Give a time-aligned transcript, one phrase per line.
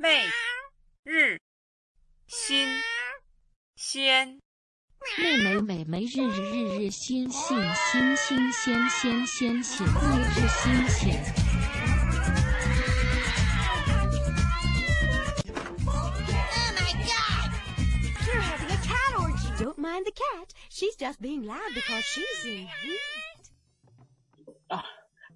[0.00, 0.22] 媚
[1.02, 1.40] 日
[2.28, 2.68] 新
[3.74, 4.38] 鲜，
[5.18, 11.20] 妹妹美眉日日日日新新新新鲜鲜鲜鲜，每日新鲜。
[15.84, 16.14] Oh
[16.76, 17.50] my god!
[18.24, 19.50] You're having a cat orgy.
[19.58, 20.54] Don't mind the cat.
[20.70, 23.50] She's just being loud because she's in heat.
[24.68, 24.84] 啊，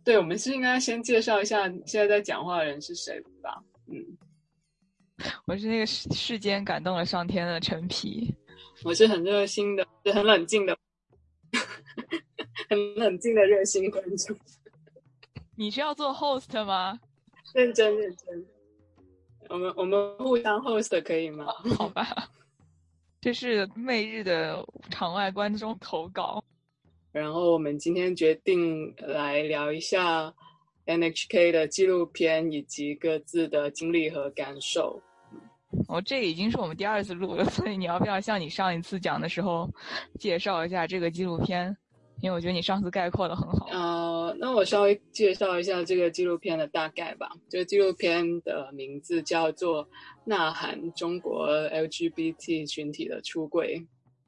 [0.04, 3.60] 对，我们是应该先介绍一下现在在讲话的人是谁吧？
[3.88, 4.16] 嗯，
[5.46, 8.34] 我是那个世世间感动了上天的陈皮，
[8.84, 10.76] 我是很热心的，是很冷静的，
[12.68, 14.36] 很冷静的热心观众，
[15.56, 16.98] 你是要做 host 吗？
[17.54, 18.46] 认真认真。
[19.48, 21.46] 我们我们互相 host 可以吗？
[21.76, 22.06] 好吧，
[23.20, 26.42] 这是媚日的场外观众投稿。
[27.10, 30.32] 然后我们今天决定来聊一下
[30.86, 35.02] NHK 的纪录片以及各自的经历和感受。
[35.88, 39.68] 哦，这已经是我们第二次录了， 所以你要不要像你上一次讲的时候
[40.18, 41.76] 介绍一下这个纪录片？
[42.20, 43.66] 因为我觉得你上次概括的很好。
[43.72, 47.32] 呃，那我稍微介绍一下这个纪录片的大概吧。
[47.48, 49.84] 这个纪录片的名字叫做
[50.24, 53.76] 《呐喊：中国 LGBT 群体的出柜》。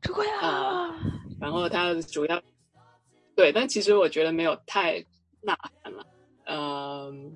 [0.07, 0.93] 出柜啊！
[1.41, 2.43] 然后它的主要
[3.37, 4.99] 对，但其实我觉得没有太
[5.41, 6.05] 呐喊了。
[6.47, 7.33] 嗯，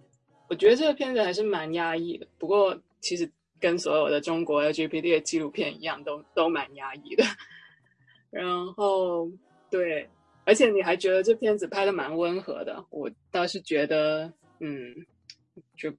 [0.49, 2.27] 我觉得这个片子还是蛮压抑的。
[2.37, 3.31] 不过其实
[3.61, 7.25] 跟所有的中国 LGBT 的纪录片一样，都都蛮压抑的。
[8.31, 9.31] 然后
[9.71, 10.09] 对，
[10.45, 14.95] 而且你还觉得这片子拍的蛮温和的，我倒是觉得，嗯，
[15.77, 15.93] 就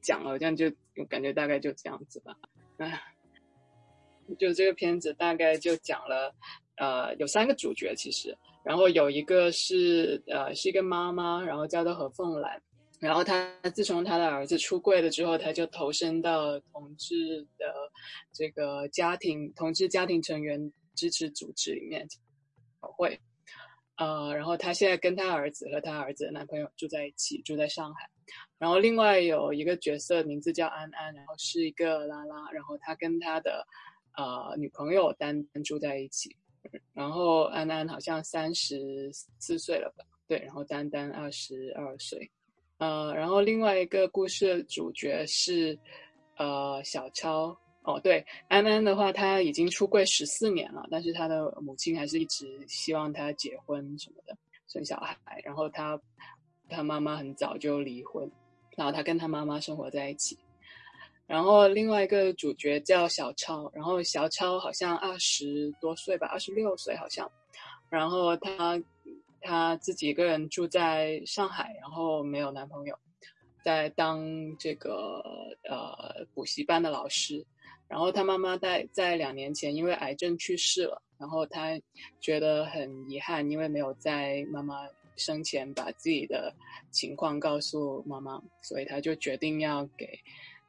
[0.00, 0.70] 讲了，这样就
[1.08, 2.36] 感觉大概就这样子吧。
[2.78, 3.00] 哎，
[4.38, 6.34] 就这个片子大概就讲了，
[6.76, 12.62] 呃，有三个主角其实，然后有一个是呃是一个妈妈，然后叫做何凤兰，
[13.00, 17.74] 然后他自从他的儿子出柜了之后，他就投身到同志的
[18.30, 22.06] 这个家庭同志家庭成员支持组织里面
[22.78, 23.18] 会，
[23.96, 28.08] 呃，然后他现在跟他儿子和他儿子的男朋友住在一起，住在上海。
[28.58, 33.66] 然后另外有一个角色名字叫安安，然后是一个拉拉，然后他跟他的
[34.16, 36.36] 呃女朋友单单住在一起。
[36.92, 40.04] 然后安安好像三十四岁了吧？
[40.28, 42.30] 对，然后丹丹二十二岁。
[42.80, 45.78] 呃，然后另外一个故事的主角是
[46.36, 47.56] 呃小超。
[47.82, 54.36] 哦，对，安安的话，他已经出柜十四年了，但是他的母亲还是一直希望他结婚什么的，
[54.68, 55.16] 生小孩。
[55.42, 55.98] 然后他
[56.68, 58.30] 他妈妈很早就离婚，
[58.76, 60.38] 然后他跟他妈妈生活在一起。
[61.26, 67.28] 然后另外一个主角叫小超，然后小超好像二十多岁吧，二十六岁好像。
[67.88, 68.80] 然后他
[69.40, 72.98] 他自己一个人住在上海，然后没有男朋友，
[73.64, 74.24] 在当
[74.58, 75.22] 这个
[75.68, 77.46] 呃补习班的老师。
[77.88, 81.76] 然后他妈妈在在两年前因为癌症去世了，然后他
[82.20, 84.76] 觉得很遗憾，因为没有在妈妈
[85.16, 86.54] 生前把自己的
[86.92, 90.20] 情况告诉妈妈，所以他就决定要给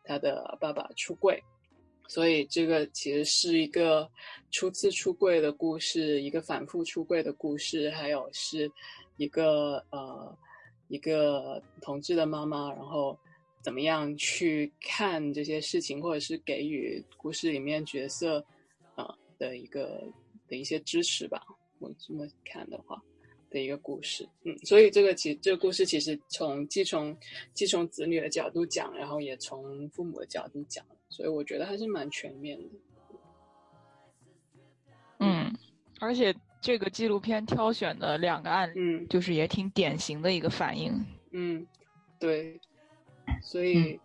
[0.04, 1.44] 他的爸爸出柜。
[2.14, 4.06] 所以这个其实是一个
[4.52, 8.70] 初次出柜的故事，一个反复出柜的故事，还有是
[9.16, 10.38] 一个呃
[10.90, 13.18] 一个同志的妈妈，然后
[13.64, 18.40] 怎么样去看这些事情，或者是给予故事里面角色
[18.96, 20.04] 啊、呃、的一个
[20.50, 21.42] 的一些支持吧。
[21.80, 23.02] 我这么看的话。
[23.52, 27.16] 的一个故事，嗯，所以这个其这个故事其实从既从
[27.54, 32.70] 既从子女的角度讲，然后也从父母的角度讲，所以我觉得还是蛮全面的。
[35.20, 35.54] 嗯，
[36.00, 40.94] 而且这个纪录片挑选的两个案例，嗯，就是也挺典型的一个反应。
[41.32, 41.68] 嗯，
[42.18, 42.60] 对，
[43.44, 44.00] 所以、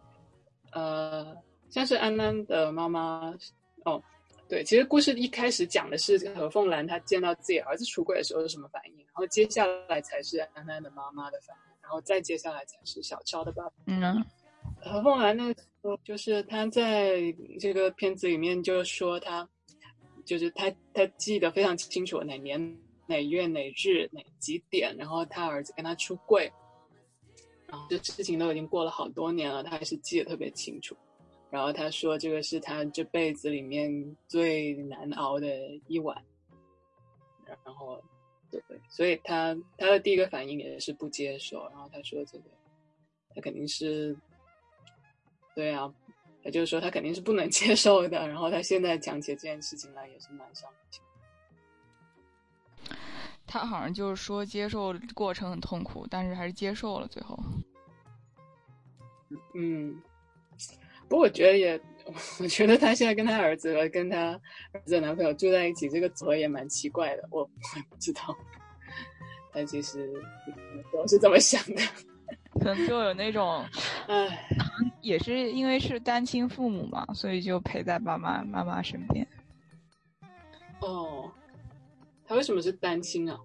[0.73, 1.37] 嗯、呃，
[1.71, 3.33] 像是安安的妈妈，
[3.85, 4.03] 哦。
[4.49, 13.73] 对，其实故事一开始讲的是何凤兰她见到自己儿子出轨的时候是什么反应，然后接下来才是安安的妈妈的反应，然后再接下来才是小超的爸爸。
[13.87, 14.27] 嗯、啊，
[14.81, 19.49] 何凤兰那个时候就是她在这个片子里面就说她，
[20.25, 22.79] 就是她她记得非常清楚哪年
[23.09, 26.53] 哪月哪日哪几点，然后她儿子跟她出柜，
[27.67, 30.97] 然后这事情都已经过了好多年了，她还是记得特别清楚。
[31.49, 35.47] 然后他说，这个是他这辈子里面最难熬的
[35.87, 36.17] 一晚。
[37.47, 38.03] 然后，
[38.51, 41.69] 对，所以他他的第一个反应也是不接受。
[41.69, 42.45] 然后他说，这个
[43.35, 44.17] 他肯定是，
[45.55, 45.93] 对啊，
[46.43, 48.27] 他就是说他肯定是不能 接受的。
[48.27, 51.01] 然后他现在讲起这件事情来也是蛮伤心。
[53.47, 57.39] 他好像就是说接受过程很痛苦，但是还是接受了最后。
[59.55, 60.03] 嗯。
[61.09, 61.81] 不过我觉得也，
[62.41, 64.39] 我觉得她现在跟她儿子和跟她
[64.73, 67.29] 儿子的男朋友住在一起，这个组合也蛮奇怪的。
[67.31, 68.37] 我 我也不知道，
[69.53, 70.13] 但其实
[70.93, 71.83] 我是这么想的。
[72.59, 73.65] 可能就有那种，
[74.09, 74.49] 唉，
[75.03, 79.27] 也是因为是单亲父母嘛，所以就陪在爸妈妈妈身边。
[80.81, 81.31] 哦，
[82.27, 83.39] 他为什么是单亲啊？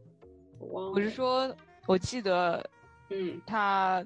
[0.59, 0.91] 我忘了。
[0.93, 1.53] 我是说，
[1.87, 2.67] 我记得
[3.09, 4.03] 嗯他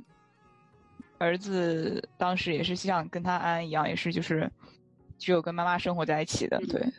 [1.17, 4.51] 儿子当时也是像跟他安一样，也是就是
[5.17, 6.57] 只有跟妈妈生活在一起的。
[6.57, 6.93] 嗯对，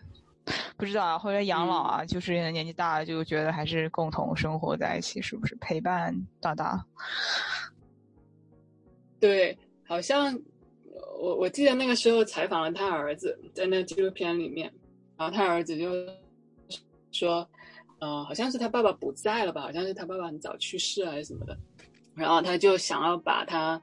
[0.77, 6.85] 不知道啊，后来养老啊，就是年纪大了就觉得还是共同生活在一起，是不是陪伴大大？
[9.19, 10.39] 对，好像
[11.21, 14.73] 我我记得那个时候采访了他儿子，在那个纪录片里面，
[15.17, 15.91] 然后他儿子就
[17.11, 17.49] 说，
[17.99, 21.59] 呃，好像是他爸爸不在了吧，好像是他爸爸很早去世还是什么的，
[22.17, 23.81] 然后他就想要把他，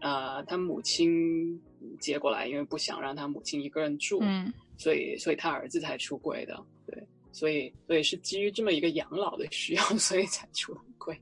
[0.00, 1.58] 呃，他母亲
[2.00, 11.16] 接过来，因为不想让他母亲一个人住，嗯，所以所以他儿子才出柜的，对，所以所以是基于这么一个养老的需要， 所以才出的柜。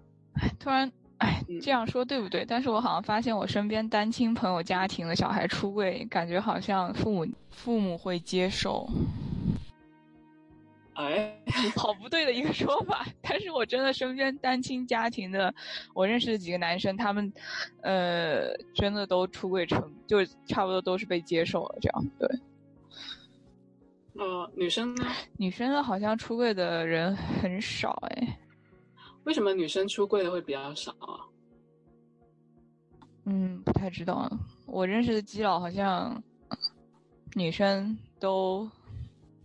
[0.60, 2.44] 突然，哎嗯，这样说对不对？
[2.46, 8.86] 但是我好像发现我身边单亲朋友家庭的小孩出柜，感觉好像父母父母会接受，
[10.96, 11.38] 哎，
[11.76, 13.06] 好不对的一个说法。
[13.22, 15.54] 但是我真的身边单亲家庭的，
[15.94, 17.32] 我认识的几个男生，他们，
[17.82, 21.78] 呃，真的都出柜成，就差不多都是被接受了。
[21.80, 22.28] 这样对，
[24.14, 25.04] 呃，女生呢？
[25.36, 28.38] 女生的好像出柜的人很少哎。
[29.24, 31.20] 为什么女生出柜的会比较少啊？
[33.24, 34.30] 嗯，不太知道。
[34.66, 36.22] 我认识的基佬好像
[37.34, 38.70] 女生都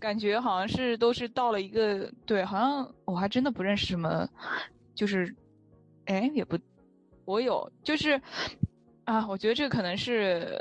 [0.01, 4.27] 感觉好像是都是到了一个对，好像我还真的不认识什么，
[4.94, 5.33] 就是
[6.06, 6.57] 哎也不，
[7.24, 8.19] 我有就是
[9.06, 10.59] 啊，我觉得这个可能是。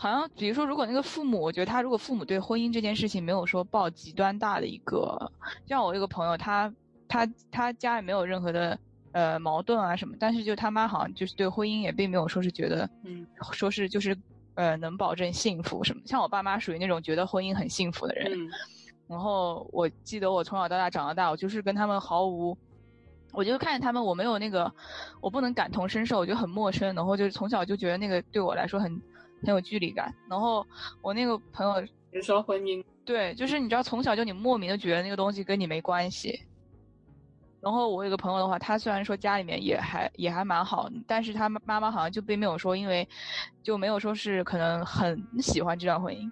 [0.00, 5.32] 好像，比如说，如果那个父母，我觉得他如果父母对婚姻这件事情没有说抱极端大的一个，
[5.66, 6.72] 像我有个朋友，他
[7.08, 8.78] 他他家里没有任何的
[9.10, 14.16] 呃矛盾啊什么，但是就他妈好像就是对婚姻也并没有说是觉得，嗯，说是就是
[14.58, 16.02] 呃能保证幸福什么。
[16.04, 18.50] 像我爸妈属于那种觉得婚姻很幸福的人，嗯
[19.06, 22.58] 然后我记得我从小到大长到大，我就是跟他们毫无，
[23.32, 24.70] 我就看见他们，我没有那个，
[25.20, 28.90] 我不能感同身受，我就很陌生，然后就是从小就觉得那个对我来说很
[29.42, 30.12] 很有距离感。
[30.28, 30.66] 然后
[31.00, 31.80] 我那个朋友
[32.10, 36.42] 比如说婚姻，对，就是你知道，从小就你莫名的觉得那个东西跟你没关系。
[37.60, 43.08] 然后我有个朋友的话，他虽然说家里面也还也还蛮好，但是他妈妈好像就并没有说，因为
[43.62, 46.30] 就没有说是可能很喜欢这段婚姻，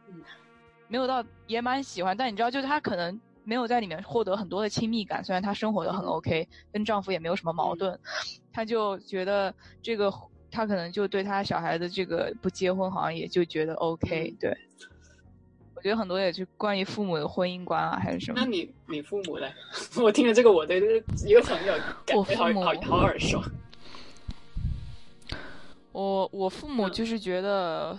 [0.89, 7.99] 没有到也蛮喜欢，但你知道，就是他可能没有在里面获得很多的亲密感，虽然她生活的很 OK，跟丈夫也没有什么矛盾，
[8.53, 10.13] 她就觉得这个
[10.51, 14.57] 她可能就对她小孩的这个不结婚，好像也就觉得 OK，对。
[15.87, 18.45] 我觉得很多也是关于父母的婚姻观啊，还是什么那。
[18.45, 19.55] 你你父母嘞？
[20.03, 20.95] 我听了这个，我对这个
[21.25, 21.73] 一个朋友
[22.05, 23.41] 感我觉好父母好好耳熟。
[25.93, 27.97] 我我父母嗯就是觉得，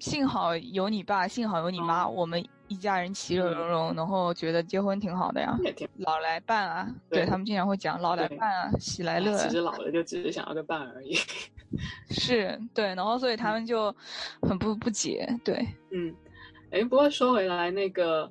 [0.00, 5.56] 幸好有你爸，幸好有你妈，哦我们一家人其乐融融，然后觉得结婚挺好的呀，
[5.98, 11.16] 老来伴啊，对对他们经常会讲老来伴啊，喜来乐，其实老了就只是想要个伴而已。
[12.10, 13.94] 是对，然后所以他们就
[14.42, 16.14] 很不不解，对，嗯，
[16.70, 18.30] 哎，不过说回来，那个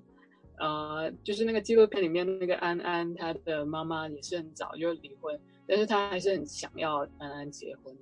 [0.58, 7.96] 呃，就是那个纪录片里面那个安安，她的妈妈也是很早就离婚，但是她还是很想要安安结婚。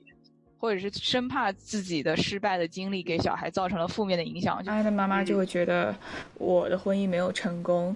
[0.60, 5.96] 或者是生怕自己的失败的经历给小孩造成了负面的影响，安安的妈妈就会觉得
[6.34, 7.96] 我的婚姻没有成功，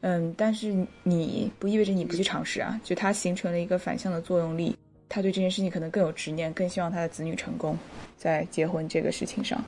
[0.00, 4.76] 嗯，但是你不意味着你不去尝试啊，就它形成了一个反向的作用力，
[5.10, 7.76] 他对这件事情可能更有执念，更希望他的子女成功，
[8.16, 9.60] 在结婚这个事情上。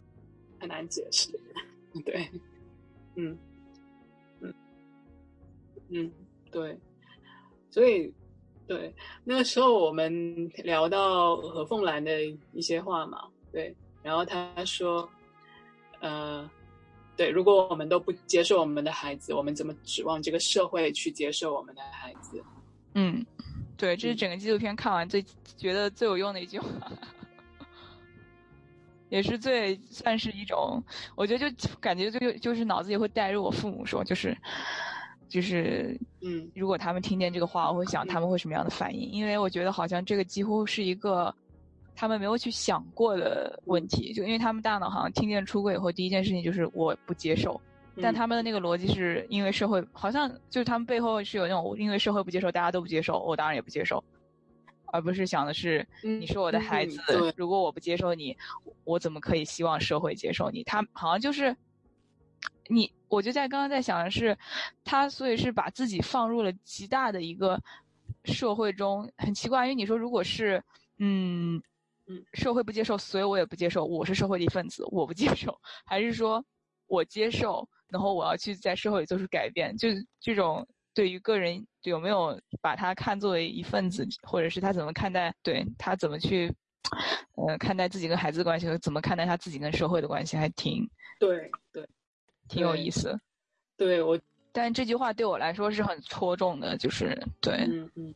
[0.60, 1.28] 很难解释。
[2.06, 2.30] 对，
[3.16, 3.36] 嗯，
[4.40, 4.54] 嗯，
[5.88, 6.12] 嗯，
[6.50, 6.78] 对，
[7.70, 8.14] 所以，
[8.68, 8.94] 对，
[9.24, 12.22] 那个时候我们聊到何凤兰的
[12.52, 15.06] 一些话嘛，对，然后他说，
[16.00, 16.48] 呃，
[17.16, 22.42] 对，如果我们都不接受我们的孩子，我们怎么指望这个社会去接受我们的孩子？
[22.94, 23.24] 嗯，
[23.82, 24.16] 对，这是嗯。
[24.16, 25.20] 整个纪录片看完最
[25.56, 26.68] 觉得最有用的一句话，
[29.10, 30.80] 也是最算是一种，
[31.16, 34.36] 我觉得就感觉就就是脑子里会带入我父母说，就是
[35.28, 36.48] 就是嗯。
[36.54, 41.34] 如果他们听见这个话，我会想他们会什么样的反应，因为我觉得好像这个几乎是一个
[41.96, 47.60] 他们没有去想过的问题，就因为他们大脑好像听见出轨以后，第一件事情就是我不接受。
[48.00, 54.02] 但嗯他们的那个逻辑是因为社会，好像就是他们背后是有那种因为社会不接受，大家都不接受，我当然也不接受。
[54.94, 58.36] 而不是想的是嗯你是我的孩子，嗯如果我不接受你，
[58.84, 60.62] 我怎么可以希望社会接受你？
[60.64, 61.56] 他好像就是
[62.68, 64.36] 你，我就在刚刚在想的是，
[64.84, 67.58] 他所以是把自己放入了极大的一个
[68.24, 70.62] 社会中，很奇怪，因为你说如果是
[70.98, 71.56] 嗯
[72.06, 76.44] 嗯社会不接受，所以我也不接受，我是社会的一份子，我不接受，还是说
[76.86, 86.52] 我接受，然后我要去在社会里做出改变，就是这种对于个人有没有把他看作为一份子，或者是他怎么看待，对他怎么去，
[87.36, 90.88] 呃，看待自己跟孩子的关系和怎么看待他自己跟社会的关系，还挺
[91.20, 91.86] 对对
[92.48, 93.18] 挺有意思。
[93.76, 94.18] 对，我
[94.52, 98.14] 但这句话对我来说是很戳中的，就是对，嗯嗯，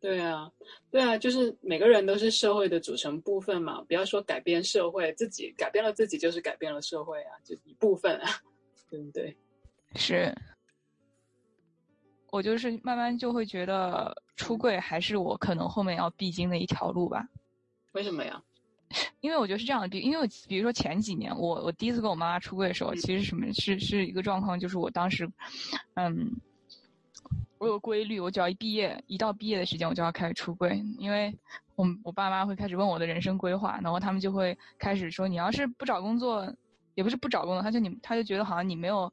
[0.00, 0.50] 对啊，
[0.90, 3.82] 对啊，就是每个人都是社会的组成部分嘛。
[3.82, 8.30] 不要说改变社会，自己改变了自己就是改变了社会啊，就一部分啊，
[8.92, 9.34] 对不对？
[9.94, 10.32] 是。
[12.30, 17.26] 我就是慢慢就会觉得出柜还是我可能后面要必经的一条路吧。
[17.92, 18.42] 为什么呀？
[19.20, 25.26] 因为我觉得是这样的，比因为我比如说前几年我我第一次跟我妈妈出柜的时候，嗯其实什么是是一个状况，就是我当时，
[25.94, 26.30] 嗯，
[27.58, 31.34] 我有规律，我只要一毕业，一到毕业的时间我就要开始出柜，因为
[31.74, 36.54] 我我爸妈会开始问我的人生规划，然后他们就会开始说，你要是不找工作，
[36.94, 39.12] 也不是不找工作，他就你他就觉得好像你没有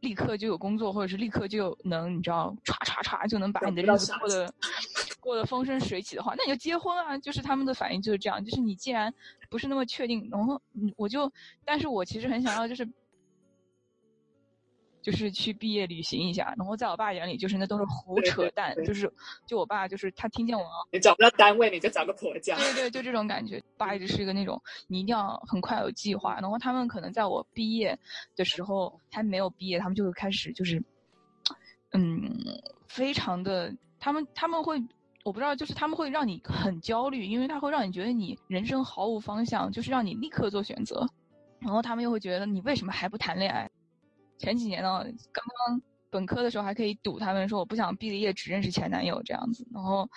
[0.00, 4.54] 立刻就有工作，或者是立刻就能你知道歘歘歘就能把你的日子过得
[5.20, 7.18] 过得风生水起的话，那你就结婚啊！
[7.18, 9.12] 就是他们的反应就是这样，就是你既然
[9.50, 11.32] 不是那么确定，然后嗯我就，
[11.64, 12.88] 但是我其实很想要就是。
[15.06, 19.08] 就是去毕业旅行一下，然后在我爸眼里，就是那都是胡对对扯淡，对就是
[19.46, 22.56] 就我爸就是他听见我 你找不到单位，你就找个婆家。
[22.56, 23.62] 对对，就这种感觉。
[23.76, 27.96] 爸一直是一个那种你一定要很快有计划，然后他们可能在我毕业
[28.34, 30.82] 的时候还没有毕业，他们就会开始就是，
[31.92, 32.28] 嗯，
[32.88, 34.82] 非常的，他们他们会。
[35.22, 41.08] 我不知道，就是他们会让你很焦虑，因为他会让你觉得你人生毫无方向，就是让你立刻做选择，
[41.60, 43.68] 然后他们又会觉得你为什么还不谈恋爱？
[44.38, 50.08] 前几年呢，刚刚本科的时候还可以堵他们说我不想毕了业只认识前男友这样子，然后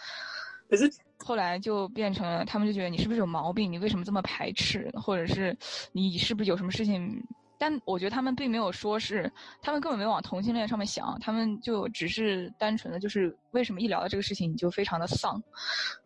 [0.69, 5.57] 可是后来就变成了他们就觉得你是不是有毛病，你为什么这么排斥，或者是
[5.91, 7.21] 你是不是有什么事情？
[7.57, 9.29] 但我觉得他们并没有说是，
[9.61, 15.43] 他们根本没有往同性恋上面想，他们就只是单纯的就是为什么一聊到这个事情你就非常的丧，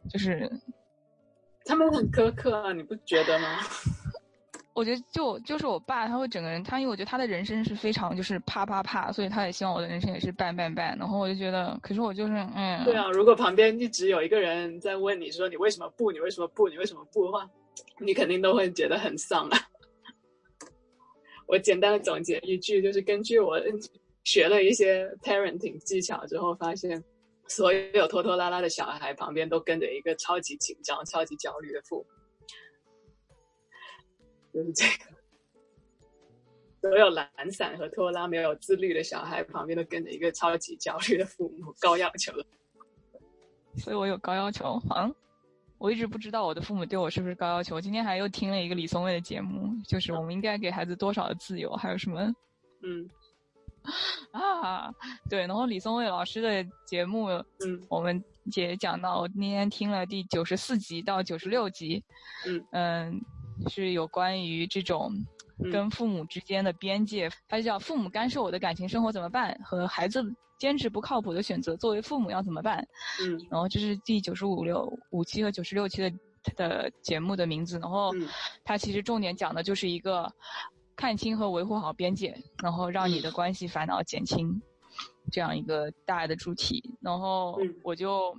[0.09, 0.51] 就是
[1.65, 3.59] 他们很苛刻啊，你不觉得吗？
[4.73, 10.97] 我觉得就就是我爸，他会整个人，他因为我觉得他的人生是非常就是啪啪啪，所以他也希望我的人生也是 bang bang bang。
[10.97, 17.47] 然后我就觉得，可是我就是嗯，对啊，如果旁边一直有一个人在问你说你为什么不，你为什么不，你为什么不的话，
[17.99, 19.59] 你肯定都会觉得很丧啊。
[21.45, 23.59] 我简单的总结一句，就是根据我
[24.23, 27.03] 学了一些 parenting 技巧之后，发现
[27.47, 32.05] 所有拖拖拉拉的小孩旁边都跟着一个超级紧张、超级焦虑的父母。
[34.53, 35.15] 就是这个，
[36.81, 42.45] 所有懒散和拖拉、没有自律的小孩旁边都跟着一个超级焦虑的父母，高要求的。
[43.77, 44.79] 所以我有高要求。
[44.87, 45.15] 好像
[45.79, 47.75] 我一直不知道我的父母对我是不是高要求。
[47.75, 52.21] 我今天还又听了一个李松蔚的节目，就是我们应该给孩子多少的自由，还有什么
[52.83, 53.09] 嗯
[54.31, 54.93] 啊？
[55.29, 57.27] 对，然后李松蔚老师的节目，
[57.65, 58.23] 嗯我们
[58.55, 62.01] 也讲到，我那天听了第九十四集到九十六集，
[62.45, 63.21] 嗯嗯，
[63.69, 65.11] 是有关于这种
[65.63, 69.59] 嗯跟父母之间的边界，它就叫父母干涉我的感情生活怎么办？
[69.63, 70.23] 和孩子
[70.57, 72.87] 坚持不靠谱的选择，作为父母要怎么办？
[73.21, 76.11] 嗯然后这是第九十五六五期和九十六期的
[76.55, 78.27] 的节目的名字，然后嗯
[78.63, 80.31] 它其实重点讲的就是一个
[80.95, 84.61] 看清和维护好边界，然后让你的关系烦恼减轻
[85.31, 86.83] 这样一个大的主题。
[87.01, 88.35] 然后嗯我就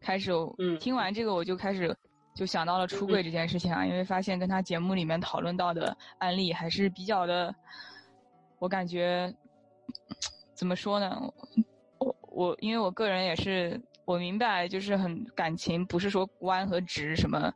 [0.00, 1.96] 开始嗯听完这个，我就开始
[2.38, 7.52] 就想到了出柜这件事情啊，因为发现跟他节目里面讨论到的案例还是比较的，
[8.60, 9.34] 我感觉
[10.54, 11.20] 怎么说呢？
[11.98, 17.52] 我我因为我个人也是，我明白就是很感情不是说弯和直什么，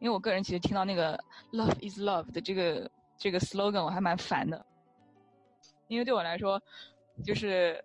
[0.00, 1.16] 因为我个人其实听到那个
[1.52, 4.66] “love is love” 的这个这个 slogan 我还蛮烦的，
[5.86, 6.60] 因为对我来说
[7.24, 7.84] 就是。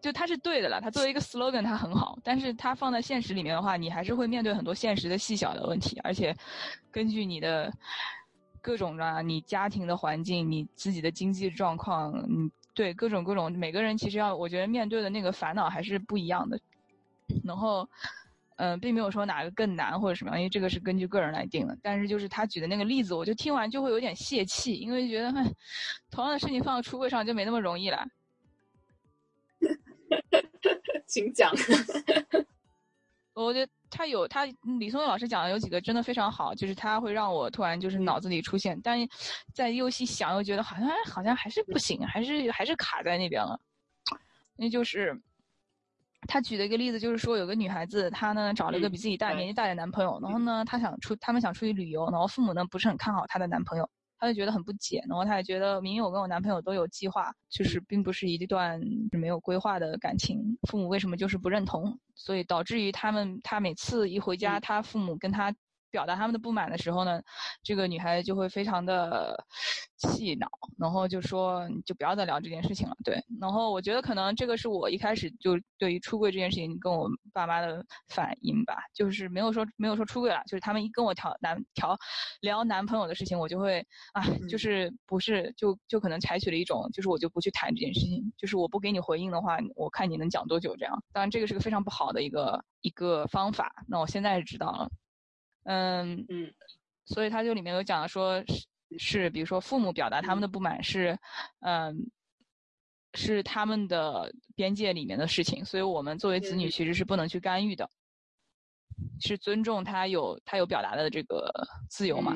[0.00, 6.34] 就它是对的了，它作为一个 slogan 它很好，但是它放在现实里面的话，你还是会面对很多现实的细小的问题，而且
[6.90, 7.72] 根据你的
[8.60, 16.58] 各种啊，你家庭的环境、你自己的经济状况，嗯，对各种各种，每个人其实要我觉得面对的那个烦恼还是不一样的。
[17.44, 17.88] 然后，
[18.56, 21.76] 嗯、并没有说哪个更难或者什么样，因为这个是根据个人来定的。
[21.82, 25.54] 但是就是他举的那个例子，我就听完就会有点泄气，因为觉得，哼，
[26.10, 28.04] 同样的事情放到橱柜上就没那么容易了。
[31.08, 31.52] 请讲。
[33.34, 34.44] 我觉得他有他
[34.78, 38.98] 李松蔚老师讲的有几个真的非常好，就是他会让我突然就是脑子里出现，但
[39.54, 43.58] 在又细想又觉得好像好像还是不行，还是还是卡在那边了。
[44.56, 45.16] 那就是
[46.26, 53.88] 他举的一个例子，就是说有个女孩子，她呢找了一个比自己大年纪大的男朋友，然后呢她想出他们想出去旅游，然后父母呢不是很看好她的男朋友。
[54.18, 58.80] 她就觉得很不解，然后他也觉得明明我跟我男朋友都有计划，就是并不是一段
[59.12, 61.98] 没有规划的感情，父母为什么就是不认同？
[62.14, 65.54] 所以导致于他们，他每次一回家，他父母跟她。
[65.90, 67.20] 表达他们的不满的时候呢，
[67.62, 69.44] 这个女孩子就会非常的
[69.96, 72.96] 气恼，然后就说就不要再聊这件事情了。
[73.04, 81.98] 对，然后我觉得可能这个是我一开始就对于出柜这件事情跟我爸妈的反应吧，就是没有说没有说出柜了，就是他们一跟我调男调
[82.40, 91.02] 聊男朋友的事情，我就会啊，就是不是就就可能采取了一种就是我就不去谈这件事情，就是我不给你回应的话，我看你能讲多久这样。
[91.12, 94.88] 当然这个是个非常不好的一个一个方法，那我现在是知道了。
[95.70, 96.50] 嗯嗯，
[97.04, 101.18] 所以他就里面有讲说，是是，比如说父母表达他们的不满是，
[101.60, 102.10] 嗯，
[103.12, 107.90] 是他们的边界里面的事情，所以我们作为子女其实是不能去干预的，
[109.20, 111.52] 是尊重他有他有表达的这个
[111.90, 112.34] 自由嘛，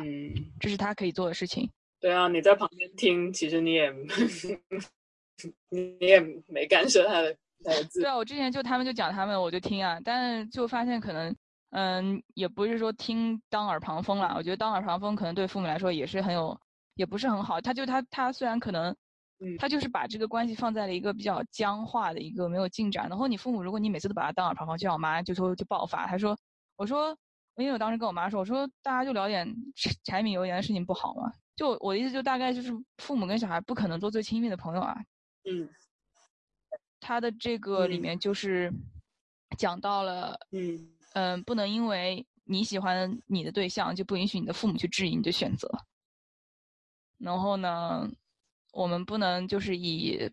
[0.61, 1.71] 这是他可以做的事情。
[1.99, 3.91] 对啊，你在旁边听，其实你也
[5.71, 7.35] 你也没干涉他的
[7.65, 8.01] 他的自。
[8.03, 11.35] 对啊，我之前就他们就讲他们，我就听啊，但就发现可能。
[11.73, 14.35] 嗯，也不是说听当耳旁风了。
[14.37, 16.59] 我觉得当耳旁风可能对父母来说也是很有，
[16.97, 17.61] 也不是很好。
[17.61, 18.95] 他就他他虽然可能，
[19.59, 23.09] 他就是把这个关系放在了一个比较僵化的一个没有进展。
[23.09, 26.37] 然后你父母如果你每次都把他当耳旁风，就像我妈就说就爆发，她说，
[26.77, 27.17] 我说，
[27.57, 29.51] 因为我当时跟我妈说，我说大家就聊点
[30.05, 31.33] 柴米油盐的事情不好吗？
[31.57, 34.95] 就我的意思就大概就是父母跟小孩不可能做最亲密的朋友啊。
[35.51, 35.69] 嗯。
[37.01, 38.71] 他的这个里面就是
[39.57, 40.39] 讲到了。
[40.51, 40.79] 嗯。
[41.15, 45.71] 嗯，不能因为你喜欢你的对象，就不允许你的父母去质疑你的选择。
[47.19, 48.11] 然后呢，
[48.73, 50.31] 我们不能就是以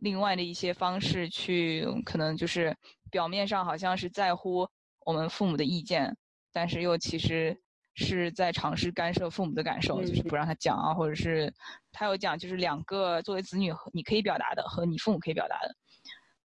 [0.00, 2.76] 另外的一些方式去，可能就是
[3.10, 4.68] 表面上好像是在乎
[5.06, 6.16] 我们父母的意见，
[6.52, 7.58] 但是又其实
[7.94, 11.52] 是在尝试干涉父母的感受，就是不让他讲啊，或者是
[11.90, 15.74] 他有讲，就是两个作为子女你可以表达的和你父母可以表达的，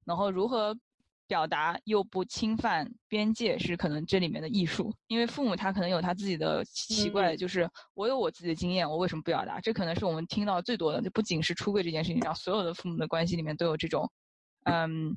[0.05, 0.77] 然后如何。
[1.31, 9.57] 表达又不侵犯边界是可能这里面的艺术，因为父母他可能有他自己的奇怪，就是我有我自己的经验，我为什么不表达？
[9.61, 14.11] 这可能是我们听到最多的，就不仅是出柜这件事情上，所有的父母的关系里面都有这种，
[14.65, 15.15] 嗯，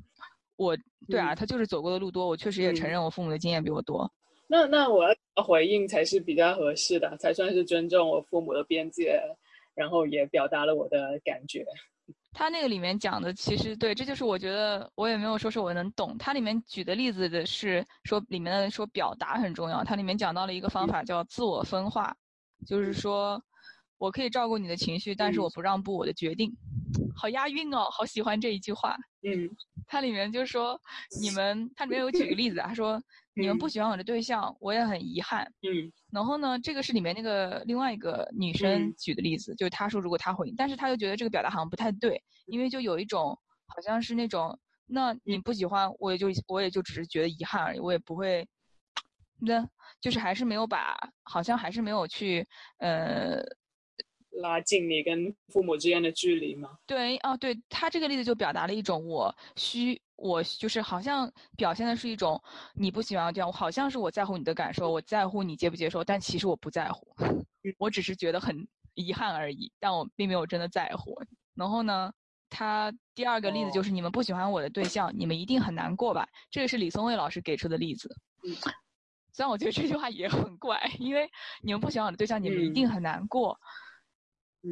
[0.55, 0.77] 我
[1.09, 4.09] 对啊，他就是走过的路多，我确实也承认我父母的经验比我多。
[4.47, 9.19] 那那我要回应才是比较合适的，才算是尊重我父母的边界，
[9.73, 11.65] 然后也表达了我的感觉。
[12.37, 16.17] 他那个里面讲的，其实对，这就是我觉得我也没有说是我能懂。
[16.17, 19.85] 他里面举的例子的是说，里面的说表达很重要。
[19.85, 22.13] 它里面讲到了一个方法叫自我分化，
[22.67, 23.41] 就是说
[23.97, 26.51] 我可以照顾你的情绪，但是我不让步我的决定。
[27.15, 28.97] 好押韵哦，好喜欢这一句话。
[29.23, 29.49] 嗯，
[29.87, 30.77] 它里面就说
[31.21, 33.01] 你们，它里面有举个例子，他说
[33.33, 35.49] 你们不喜欢我的对象，我也很遗憾。
[35.61, 35.89] 嗯。
[36.15, 48.47] 然后呢，这个是里面那个另外一个女生举的例子，就是她说如果她回应，但是她又觉得这个表达好像不太对，因为就有一种好像是那种，那你不喜欢我也就我也就只是觉得遗憾而已，我也不会，
[49.41, 49.67] 那
[49.99, 52.47] 就是还是没有把，好像还是没有去
[52.77, 53.43] 呃
[54.41, 56.77] 拉近你跟父母之间的距离吗？
[56.85, 60.01] 对，哦，对他这个例子就表达了一种我需。
[60.15, 62.41] 我就是好像表现的是一种
[62.73, 67.07] 你不喜欢这样，好像是我在乎你的感受，我在乎你接不接受，但其实我不在乎，
[67.77, 71.21] 我只是觉得很遗憾而已，但我并没有真的在乎。
[71.53, 72.11] 然后呢，
[72.49, 76.27] 他第二个例子就是你们不喜欢我的对象，你们一定很难过吧？
[76.49, 78.15] 这个是李松蔚老师给出的例子。
[79.33, 81.29] 虽然我觉得这句话也很怪，因为
[81.61, 83.59] 你们不喜欢我的对象，你们一定很难过。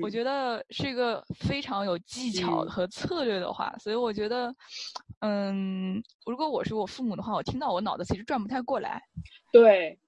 [0.02, 4.54] 我觉得是一个非常有技巧和策略的话，所以我觉得，
[5.20, 9.02] 嗯，如果我是我父母的话，我听到我脑子其实转不太过来。
[9.52, 10.00] 对，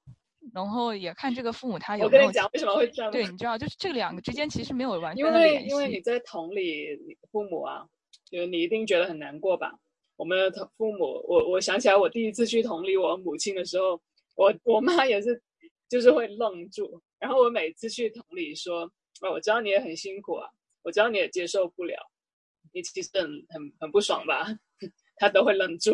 [0.54, 2.06] 然后也看这个父母他有。
[2.06, 3.12] 我跟你讲，为什么会转？
[3.12, 5.68] 对，你知道，就是这两个之间其实没有完全的联系。
[5.70, 6.98] 因为因为你在同理
[7.32, 7.86] 父母啊，
[8.30, 9.72] 就是你一定觉得很难过吧？
[10.16, 14.02] 我们的同父母，我我想起来，我第一次去同理我母亲的时候，
[14.36, 15.42] 我我妈也是，
[15.90, 17.02] 就是会愣住。
[17.20, 18.92] 然后我每次去同理说。
[19.22, 20.50] 哦，我知道你也很辛苦啊，
[20.84, 22.12] 我知道你也接受不了，
[22.74, 24.46] 你其实很很很不爽吧？
[25.18, 25.94] 他都会愣住。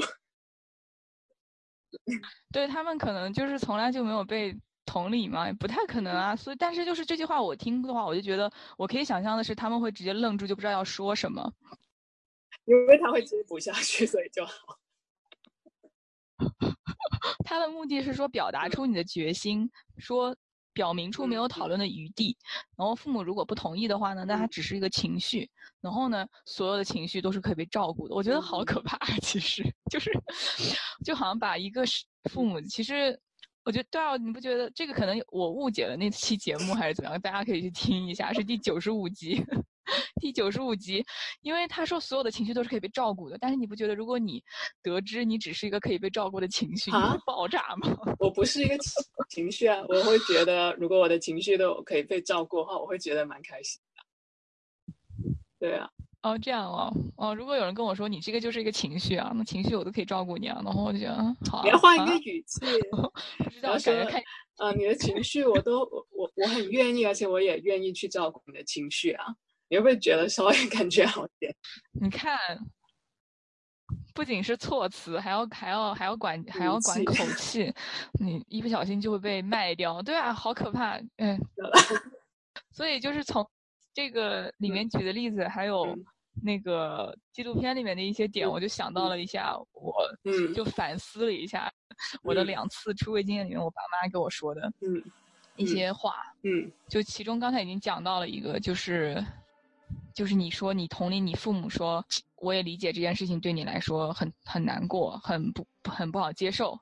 [2.51, 6.35] 对他们可能就是从来就没有被同理嘛，也不太可能啊。
[6.35, 11.53] 所以，但是就是这句话我听的话，我就觉得我可以想象的是他们会直接愣住，就不知道要说什么。
[12.65, 14.53] 因为他会接不下去，所以就好。
[17.45, 20.35] 他的目的是说表达出你的决心，说
[20.73, 22.37] 表明出没有讨论的余地。
[22.77, 25.49] 然后父母如果不同意的话呢，那他只是一个情绪。
[25.81, 28.13] 然后呢，所有的情绪都是可以被照顾的。
[28.13, 30.11] 我觉得好可怕，其实 就是
[31.03, 33.19] 就好像把一个是父母，其实
[33.63, 37.19] 我觉得对啊，你不觉得这个可能我误解了那期节目还是怎么样？
[37.19, 39.43] 大家可以去听一下，是第九十五集。
[40.21, 41.03] 第九十五集，
[41.41, 44.43] 因为他说所有的情绪都是可以被照顾的，但是你不觉得，如果你
[44.81, 47.95] 得知你只是一个可以被照顾的情绪，你会爆炸吗？
[48.19, 48.77] 我不是一个
[49.29, 54.01] 情绪啊，我会觉得，如果我的情绪都可以被照顾的话，我会觉得蛮开心的。
[55.59, 55.89] 对啊，
[56.21, 61.15] 哦，这样哦，哦，如果有人跟我说你这个就是一个情绪啊，那情绪我都可以照顾你啊，然后我就觉得
[61.49, 61.63] 好。
[61.63, 62.59] 你要换一个语气，
[63.43, 64.21] 不知道感觉看
[64.57, 69.25] 啊，你的情绪我都我我我很愿意，而且我也愿意去照顾你的情绪啊。
[69.71, 71.55] 你会不会觉得稍微 感觉好点？
[71.93, 72.37] 你看，
[74.13, 77.73] 不仅是措辞，还要还要还要管还要管口 气，
[78.19, 80.01] 你一不小心就会被卖掉。
[80.01, 80.99] 对啊，好可怕！
[81.15, 81.39] 嗯，
[82.69, 83.49] 所以就是从
[83.93, 85.97] 这个里面举的例子，还有
[86.43, 89.95] 那个纪录片里面的一些点，我就想到了一下，我
[90.53, 91.71] 就反思了一下
[92.23, 94.69] 我的两次出柜经验里面，我爸妈给我说的
[95.55, 96.13] 一些话。
[96.43, 99.23] 嗯，就其中刚才已经讲到了一个，就是。
[100.13, 106.79] 就是你说你同理你父母说，我也理解这件事情对你来说很很难过，很不很不好接受。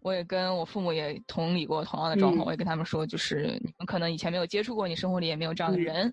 [0.00, 6.12] 我也跟我父母也同理过同样的状况，我也跟他们说，就是你们可能以前没有接触过，你生活里也没有这样的人。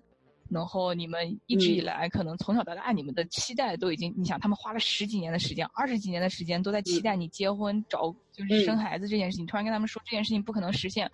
[0.50, 9.46] 然后你们一直以来，可能从小到大，你们的期待都已经，你想，他们花了十几年的时间，二十几年的时间，都在期待你结婚、找，就是生孩子这件事情。
[9.46, 11.08] 突然跟他们说这件事情不可能实现，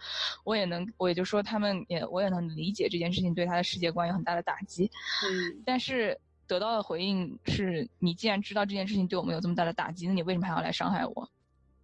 [0.44, 4.90] 我也能，我也就说他们也，我也能理解这件事情对他的世界观有很大的打击。
[5.24, 11.30] 嗯， 但是得到的回应是，你既然知道这件事情对我们有这么大的打击，那你为什么还要来伤害我？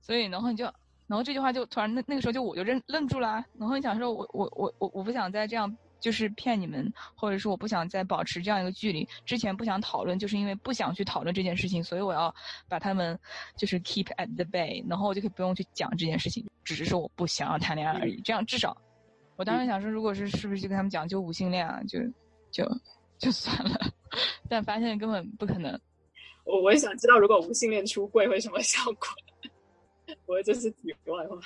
[0.00, 0.64] 所以，然后你就，
[1.06, 3.44] 然后这句话就突然那那个时候就我就愣愣住了。
[3.58, 5.76] 然后你想说，我我我我我不想再这样。
[6.02, 9.08] 就是骗你们，或者说我不想再保持这样一个距离。
[9.24, 12.34] 之前不想讨论，就是因为不想去讨论这件事情，所以我要
[12.68, 13.16] 把他们
[13.56, 18.20] 就是 keep at the bay，然后我就可以不用去讲这件事情，只是说我不想要谈恋爱而已。
[18.22, 18.76] 这样至少，
[19.36, 22.00] 我当时想说，如果是是不是就跟他们讲就无性恋啊，就
[22.50, 22.68] 就
[23.16, 23.80] 就算了。
[24.50, 25.80] 但发现根本不可能。
[26.44, 29.06] 我我也想知道，如果无性恋出柜会什么效果？
[30.26, 31.38] 我这是题外话。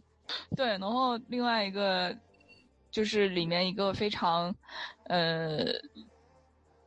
[0.56, 2.16] 对，然后另外一个。
[2.90, 4.54] 就是里面一个非常，
[5.04, 5.66] 呃，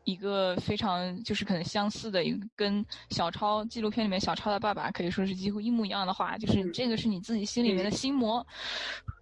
[0.04, 8.46] 一个非常就是可能相似的一个，跟小超纪录片里面小超的爸爸可以说是几乎一模一样的话，就是这个是你自己心里面的心魔。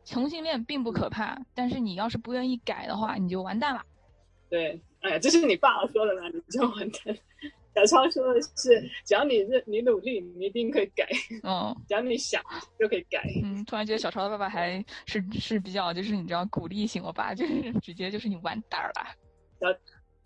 [0.09, 3.83] 同性恋并不可怕，但是你要是不愿意改的话，你就完蛋了。
[4.49, 6.21] 对，哎呀，这是你爸爸说的呢？
[6.33, 7.15] 你就完蛋。
[7.79, 11.07] 小超说的是，只要你认你努力，你一定可以改。
[11.43, 12.41] 嗯，只要你想
[12.77, 13.23] 就可以改。
[13.43, 17.01] 嗯，突然觉得小超的爸爸还是是比较，就是你知道鼓励型。
[17.01, 19.15] 我爸就是直接就是你完蛋了。
[19.59, 19.73] 然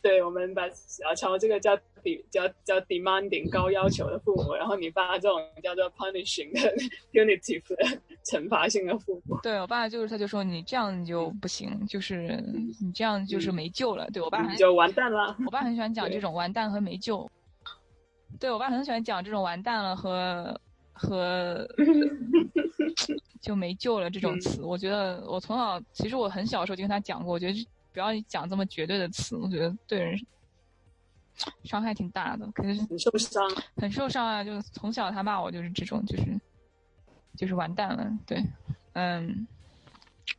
[0.01, 6.73] 对我们把小超这个叫比叫叫 demanding 高要求的父母，然后你爸这种叫做 punishing 的
[7.13, 9.39] punitive 的惩罚性的父母。
[9.41, 12.43] 对我爸就是他就说你这样就不行，就是
[12.81, 14.05] 你这样就是没救了。
[14.11, 15.37] 对我爸就完蛋了。
[15.45, 17.29] 我爸很喜欢讲这种完蛋和没救。
[18.39, 20.59] 对我爸很喜欢讲这种完蛋了和
[20.91, 21.67] 和
[23.41, 24.61] 就没救了这种词。
[24.61, 30.17] 我觉得我从小其实我很小的时候就跟他讲过，我觉得不要讲这么绝对的词，我觉得对人
[31.63, 32.49] 伤害挺大的。
[32.51, 34.43] 可是很受伤，很受伤啊！
[34.43, 36.39] 就从小他骂我就是这种，就是
[37.37, 38.11] 就是完蛋了。
[38.25, 38.43] 对，
[38.93, 39.47] 嗯。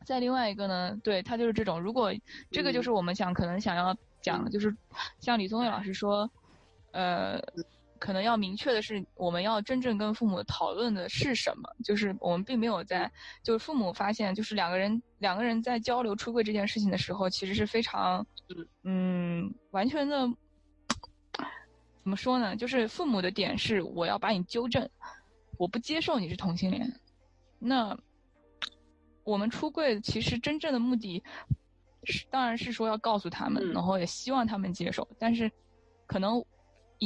[0.07, 1.79] 再另外一个呢，对他就是这种。
[1.79, 2.11] 如果
[2.51, 4.75] 这个就是我们想可能想要讲的，就是
[5.21, 6.31] 像李宗伟老师说，
[6.93, 7.39] 呃。
[8.05, 11.67] 可能要明确的是，我们要真正跟父母讨论的是什么？
[11.83, 13.11] 就是我们并没有在，
[13.43, 18.27] 就是父母发现，就是两个人两个人在交流出柜这件事情的时候，其实是非常，
[18.83, 20.29] 嗯，完全的，
[22.03, 22.55] 怎么说呢？
[22.55, 24.87] 就是父母的点是，我要把你纠正，
[25.57, 27.01] 我不接受你是同性恋。
[27.59, 27.99] 那
[29.23, 31.25] 我们出柜其实真正的目的，
[32.05, 35.51] 是当然是说要告诉他们，然后也希望他们接受，但是
[36.07, 36.45] 可能。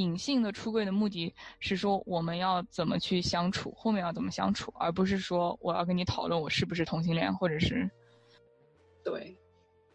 [0.00, 7.90] 隐性的出柜的目的是说我们要怎么去相处，后面要怎么相处，而不是说我要跟你讨论我是不是同性恋，或者是，
[9.04, 9.36] 对，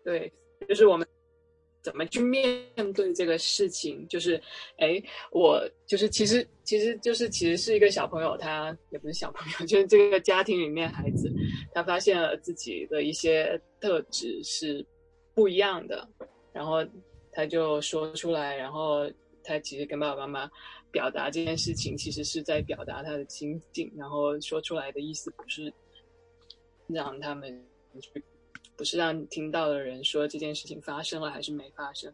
[0.04, 0.32] 对，
[0.68, 1.08] 就是我们
[1.82, 4.08] 怎么去面对这个事情。
[4.08, 4.42] 就是，
[4.78, 11.32] 哎，我就是其实其实就是其实是一个小朋友，他也不是小朋友， 就是这个家庭里面孩子，
[11.74, 14.86] 他发现了自己的一些特质是
[15.34, 16.08] 不一样的，
[16.52, 16.86] 然后
[17.32, 19.10] 他就说出来，然后。
[19.44, 20.52] 他其实跟爸爸妈妈
[20.92, 25.74] 表达这件事情，其实是在表达他的心境，然后说出来的意思不是
[26.88, 27.66] 让他们
[28.76, 32.12] 不是让听到的人说这件事情发生了还是没发生，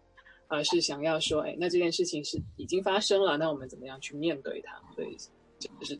[0.47, 4.81] 而是想要说，哎，那这件事情是已经发生了，那我们怎么样去面对它？
[4.95, 5.15] 所以
[5.59, 5.99] 就是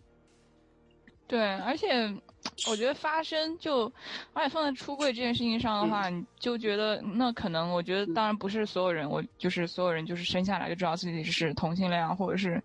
[1.30, 2.12] 对，而且
[2.68, 3.84] 我觉得发生就，
[4.34, 12.60] 而且放在出柜这件事情上的话，你就觉得那可能，我觉得当然不是所有人，我就是所有人就是生下来就知道自己是同性恋啊，或者是，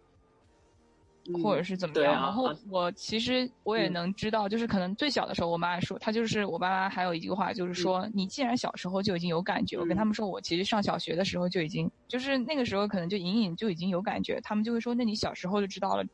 [1.43, 2.15] 或者是怎么样。
[2.15, 16.05] 然后我其实我也能知道，就是可能最小的时候，我妈说，她就是我爸妈还有一句话就是说，你既然小时候就已经有感觉，我跟他们说，我其实上小学的时候就已经，就是那个时候可能就隐隐就已经有感觉，他们就会说，那你小时候就知道了，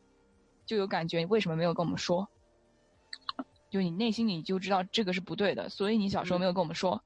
[0.67, 2.29] 就有感觉，你为什么没有跟我们说？
[3.71, 7.03] 就你内心里就知道这个是不对的，所以你小时候没有跟我们说。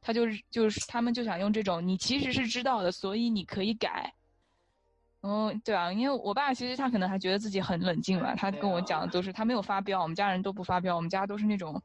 [0.00, 4.14] 他就是就是他们就想用这种你其实是知道的，所以你可以改。
[5.22, 11.82] 嗯，对啊，因为我爸其实他可能还觉得自己很冷静吧，他跟我讲的都是他没有发飙，我们家人都不发飙，我们家都是那种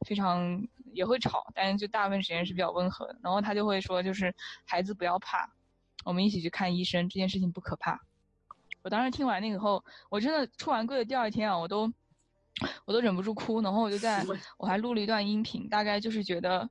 [0.00, 0.60] 非常
[0.92, 3.16] 也会吵，但是就大部分时间是比较温和的。
[3.22, 5.48] 然后他就会说，就是孩子不要怕，
[6.04, 8.00] 我们一起去看医生，这件事情不可怕。
[8.82, 11.92] 我当时听完那个后，我真的出完柜的第二天啊，我都
[12.84, 14.24] 我都忍不住哭，然后我就在
[14.58, 16.70] 我还录了一段音频，大概就是觉得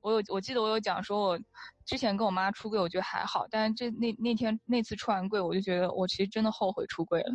[0.00, 1.40] 我有我记得我有讲说我
[1.86, 7.34] 之前跟我妈出柜，我觉得还好，但是这那那天那次出完柜，我就觉得我其实真的后悔出柜了，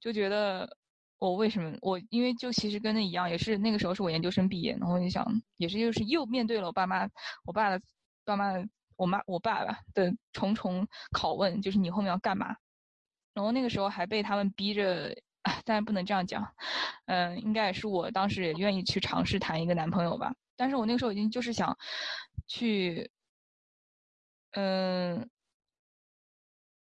[0.00, 0.74] 就觉得
[1.18, 5.26] 我为什么我因为就其实跟那一样，也是那个时候是我研究生毕业，然后我就想
[5.58, 7.06] 也是就是又面对了我爸妈
[7.44, 7.82] 我爸的
[8.24, 8.66] 爸妈的
[8.96, 12.56] 我妈我爸爸的重重拷问，就是你后面要干嘛？
[13.34, 15.14] 然后那个时候还被他们逼着。
[15.42, 16.54] 啊，当然不能这样讲，
[17.06, 20.34] 嗯，应该也是我当时也愿意去尝试谈一个男朋友吧。
[20.56, 21.76] 但是我那个时候已经就是想
[22.46, 23.10] 去，
[24.52, 25.28] 嗯，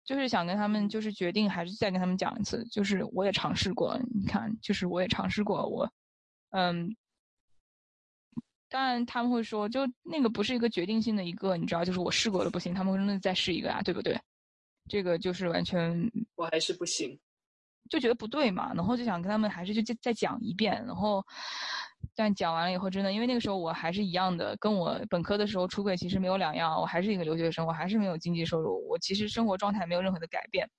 [0.03, 5.91] 就是想跟他们就是决定还是再跟他们讲一次，就是我也尝试过，你看，就是我也尝试过，我，
[6.51, 6.95] 嗯，
[8.69, 14.19] 当然他们会说，就那个不是一个决定性的一个，你知道，就是我试过了不行，他们会说那再试一个啊，对不对？
[14.89, 17.19] 这个就是完全我还是不行。
[17.89, 21.25] 就觉得不对嘛，然后就想跟他们还是就再再讲一遍，然后
[22.15, 30.69] 但讲完了以后，真的因为那个时候我还是一样的，跟我本科的时候出轨其实没有两样，我还是一个留学生，我还是没有经济收入，我其实生活状态没有任何的改变，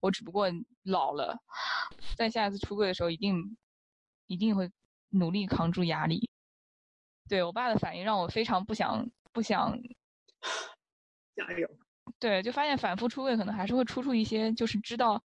[0.00, 0.46] 我只不过
[0.84, 1.38] 老了，
[2.16, 3.56] 在下一次出柜的时候一定
[4.26, 4.70] 一定会
[5.10, 6.28] 努力扛住压力。
[7.28, 9.76] 对我爸的反应让我非常不想不想，
[11.34, 11.68] 加油！
[12.18, 15.22] 对，就发现反复出柜可能还是会出出一些，就是知道。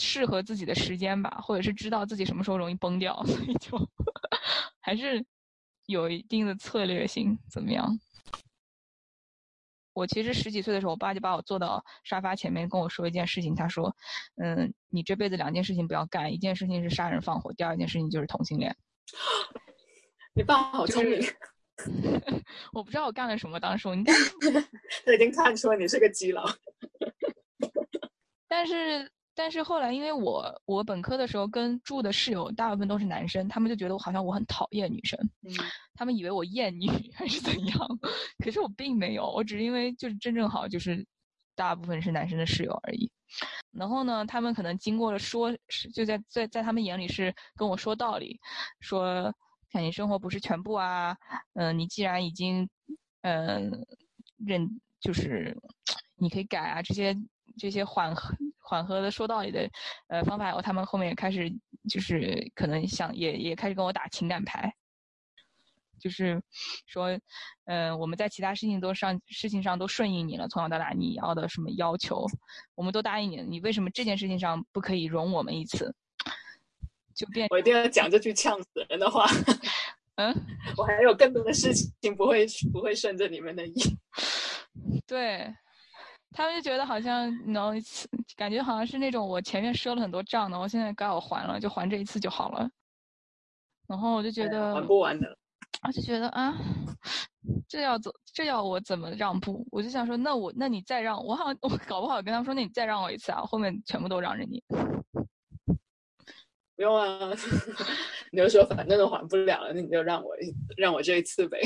[0.00, 3.78] 适合自己的时间吧，或者是知道自己什么时候容易崩掉， 所以就
[4.80, 5.24] 还是
[5.86, 7.38] 有一定的策略性。
[7.50, 7.86] 怎么样？
[9.92, 13.54] 我其实十几岁的时候，我爸就把我坐到沙发前面跟我说一件事情。
[13.54, 13.94] 他说
[14.40, 18.74] ：“嗯，你这辈子两件事情不要干，一件事情是杀人放火，第二件事情就是同性恋。”
[20.34, 21.20] 你爸好聪明。
[22.72, 24.12] 我不知道我干了什么，当时我应该
[25.04, 26.48] 他已经看出了你是个基佬。
[28.48, 29.10] 但是。
[29.34, 35.54] 但是后来，因为我我本科的时候跟住的室友大部分都是男生，他们就觉得我好像我很讨厌女生，嗯，
[35.94, 37.78] 他们以为我厌女还是怎样，
[38.44, 41.06] 可是我并没有，我只是因为就是正正好就是
[41.54, 43.10] 大部分是男生的室友而已。
[43.70, 45.56] 然后呢，他们可能经过了说，
[45.94, 48.38] 就在在在他们眼里是跟我说道理，
[48.80, 49.32] 说
[49.70, 51.16] 看你生活不是全部啊，
[51.54, 52.68] 嗯，你既然已经
[53.22, 53.86] 嗯
[54.36, 55.56] 认就是
[56.16, 57.16] 你可以改啊这些。
[57.58, 58.32] 这些缓和、
[58.70, 59.68] 缓和的说道理的，
[60.06, 61.52] 呃方法，他们后面也开始
[61.88, 64.72] 就是可能想也也开始跟我打情感牌，
[65.98, 66.40] 就是
[66.86, 67.18] 说，
[67.64, 72.24] 嗯，我们在其他事情都上事情上都顺应你了，从小到大你要的什么要求，
[72.76, 75.92] 我们都答应你了，你为什么这件事情上不可以容我们一次？
[77.12, 79.26] 就变我一定要讲这句呛死人的话。
[80.14, 80.32] 嗯，
[80.76, 83.74] 我还有更多的事情不会不会顺着你们的意。
[85.08, 85.52] 对。
[86.32, 87.74] 他们就觉得好像能
[88.36, 92.68] 感觉好像是那种我前面赊了很多账，然后现在该我还了，就还这一次就好了。
[93.88, 95.26] 然后我就觉得还不完的，
[95.86, 96.54] 我就觉得啊，
[97.68, 99.66] 这要怎这要我怎么让步？
[99.72, 104.62] 我就想说，那我那你再让我好像我搞不好跟他们说，那你再让我一次啊，后面全部都让着你。
[106.80, 107.30] 不用啊，
[108.32, 110.30] 你就说反正都还不了了，那你就让我
[110.78, 111.60] 让我这一次呗。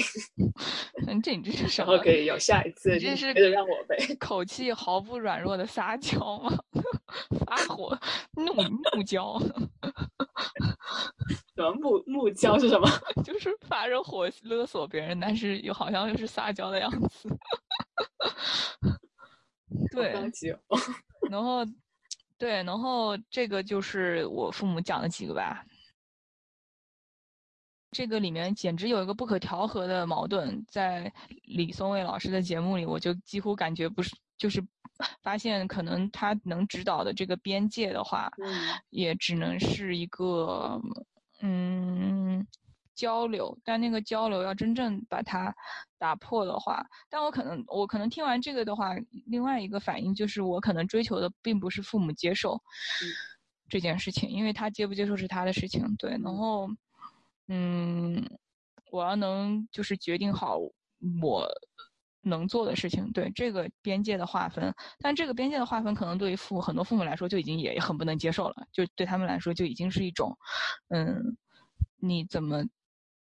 [1.23, 1.93] 这你这是什么？
[1.93, 3.97] 然后可以有下一次，这是让我呗。
[4.19, 6.51] 口 气毫不软弱的撒娇吗？
[7.47, 7.97] 发火
[8.35, 8.53] 怒
[8.97, 9.39] 怒娇？
[11.55, 12.89] 什么怒怒娇是什么？
[13.25, 17.29] 就是发着火勒索别人，但是又好像又是撒娇的样子。
[19.93, 20.13] 对。
[21.31, 21.65] 然后，
[22.37, 25.65] 对，然后这个就是我父母讲的几个吧。
[27.91, 31.13] 这个里面简直有一个不可调和的矛盾，在
[31.45, 34.61] 李松蔚老师的节目里，我就几乎感觉不是，就是
[35.23, 40.81] 发现可能他能指导的这个边界的话，嗯也只能是一个
[41.41, 42.14] 嗯
[42.95, 45.55] 交流，但那个交流要真正把它
[45.99, 48.95] 打破的话，但我可能我可能听完这个的话，
[49.27, 52.61] 另外一个反应就是我可能追求的并不是父母接受
[53.69, 56.69] 这件事情，因为他接不接受是他的事情，对，然后
[57.49, 58.25] 嗯，
[58.91, 60.59] 我要能就是决定好
[61.23, 61.49] 我。
[62.27, 70.35] 能做的事情，对这个边界的划分，但这个边界的划分可能对于父很多父母来说就已经也很不能接受了，就对他们来说就已经是一种，
[70.89, 71.37] 嗯，
[71.99, 72.65] 你怎么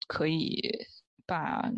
[0.09, 0.59] 可以
[1.27, 1.71] 把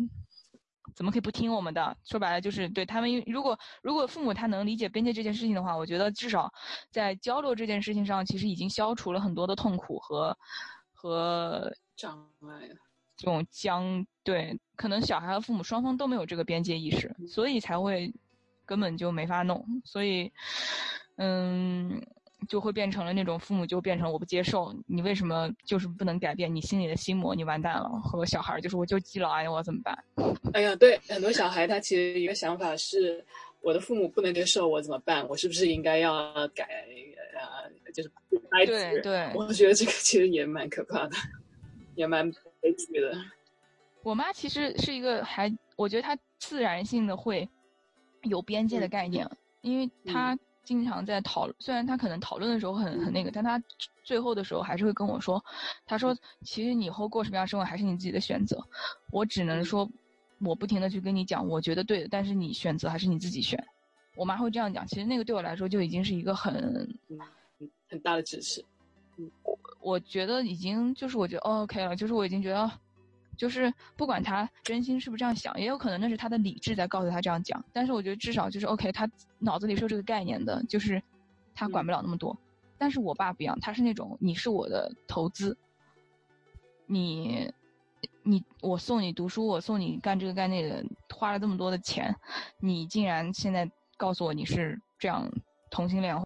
[0.96, 1.94] 怎么可以不听我们的？
[2.02, 6.50] 说白了就是对他们，如果如果父母他能理解边界这件事情的话，我觉得至少
[6.90, 10.36] 在交流这件事情上，其实已经消除了很多的痛苦和
[10.92, 12.68] 和障碍。
[13.14, 18.12] 这种僵，对，可能小孩和父母双方都没有这个边界意识，所以才会
[18.64, 20.32] 根本就没法弄，所以，
[21.16, 22.02] 嗯，
[22.48, 27.88] 就会变成了那种父母就变成我不接受，你为什么就是不能改变你心里的心魔，你完蛋了。
[28.02, 29.96] 和小孩就是我就记了，哎呀，我怎么办？
[30.52, 33.24] 哎呀，对，很多小孩他其实一个想法是，
[33.60, 35.26] 我的父母不能接受我怎么办？
[35.28, 36.12] 我是不是应该要
[36.54, 36.64] 改？
[37.34, 38.10] 呃，就是
[38.66, 41.16] 对对，我觉得这个其实也蛮可怕的，
[41.94, 42.32] 也蛮。
[42.62, 43.12] 悲剧的，
[44.04, 47.48] 我妈其实是一个还，我觉得她自然性的会
[48.22, 49.28] 有边界的概念，
[49.62, 53.62] 因为她经常在讨论，虽然他可能讨论的时候很很那个，但他
[54.04, 55.44] 最后的时候还是会跟我说，
[55.86, 58.62] 他说其实你以后过什么样生活还是你自己的选择，
[59.10, 59.88] 我只能说
[60.40, 63.62] 我不停的去跟你讲，我觉得对的，但是你选择还是你自己选。
[64.14, 66.98] 我妈会这样讲，其实那个对我来说就已经是一个很
[67.88, 68.64] 很大的支持。
[69.42, 72.70] 我我觉得已经就是我觉得 OK 了，就是我已经觉得，
[73.42, 77.64] 就是不管他真心是不是这样想，也有可能那是他的理智在告诉他这样讲。
[77.72, 81.02] 但是我觉得至少就是 OK，他脑子里是有这个概念的，就是
[81.52, 82.38] 他管不了那么多。
[82.78, 85.58] 但是我爸不一样，他是那种你是我的投资，
[86.86, 87.52] 你
[88.22, 92.14] 你我送你读书，我送你干这个干那个，花了这么多的钱，
[92.60, 95.28] 你竟然现在告诉我你是这样
[95.68, 96.16] 同性恋，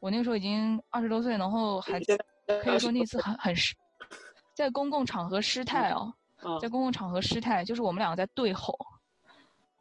[0.00, 2.00] 我那个时候已经二十多岁，然后还。
[2.62, 3.74] 可以说那次很很失，
[4.54, 6.12] 在公共场合失态哦，
[6.60, 8.76] 在公共场合失态，就是我们两个在对吼，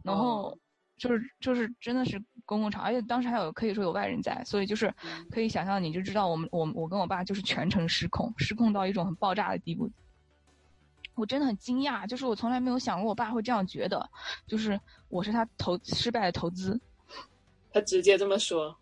[0.04, 0.58] 然后
[0.98, 4.94] 就是就是真的是公共场，而且当时还有可以说有外人在，所以就是
[5.32, 9.90] 可以想象，你就知道我们我我跟我爸就是全程失控，失控到一种很爆炸的地步。
[11.16, 14.10] 我真的很惊讶，就是我从来没有想过我爸会这样觉得，
[14.48, 16.80] 就是我是他投失败的投资，
[17.72, 18.76] 他直接这么说。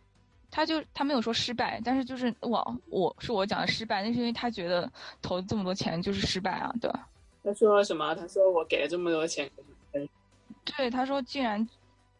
[0.50, 4.92] 他就他没有说失败，但是就是我我是我讲的失败，那是因为他觉得
[5.22, 7.08] 投这么多钱就是失败啊，对吧？
[7.44, 8.14] 他说了什么？
[8.16, 9.50] 他说我给了这么多钱，
[10.78, 11.68] 对，他说既然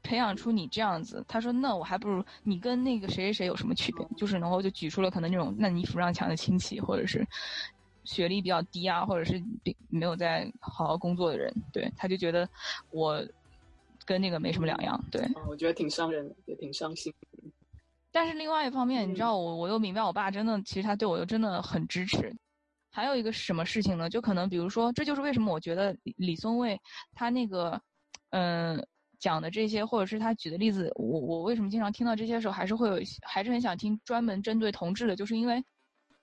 [0.02, 4.06] 培养出你这样子，他说那我还不如你跟那个谁谁谁有什么区别？
[4.18, 7.26] 就是然后就举出了可能那种烂泥扶上墙的亲戚，或者是
[8.04, 9.42] 学历比较低啊，或者是
[9.90, 12.50] 没有在好好工作的人，对，他就觉得
[12.90, 13.24] 我
[14.06, 15.22] 跟那个没什么两样，对。
[15.48, 17.14] 我觉得挺伤人的，也挺伤心。
[18.12, 22.36] 但是另外一方面，你知道我我又明白我爸真的，其实他对我又真的很支持。
[22.92, 24.10] 还有一个什么事情呢？
[24.10, 26.80] 就可能比如说，这就是为什么我觉得李松蔚
[27.14, 27.82] 他那个，
[28.32, 28.86] 嗯，
[29.18, 35.64] 讲的这些，或者是他举的例子，我我为什么经常听到这些时候，还是会有，还是很想听专门针对同志的，就是因为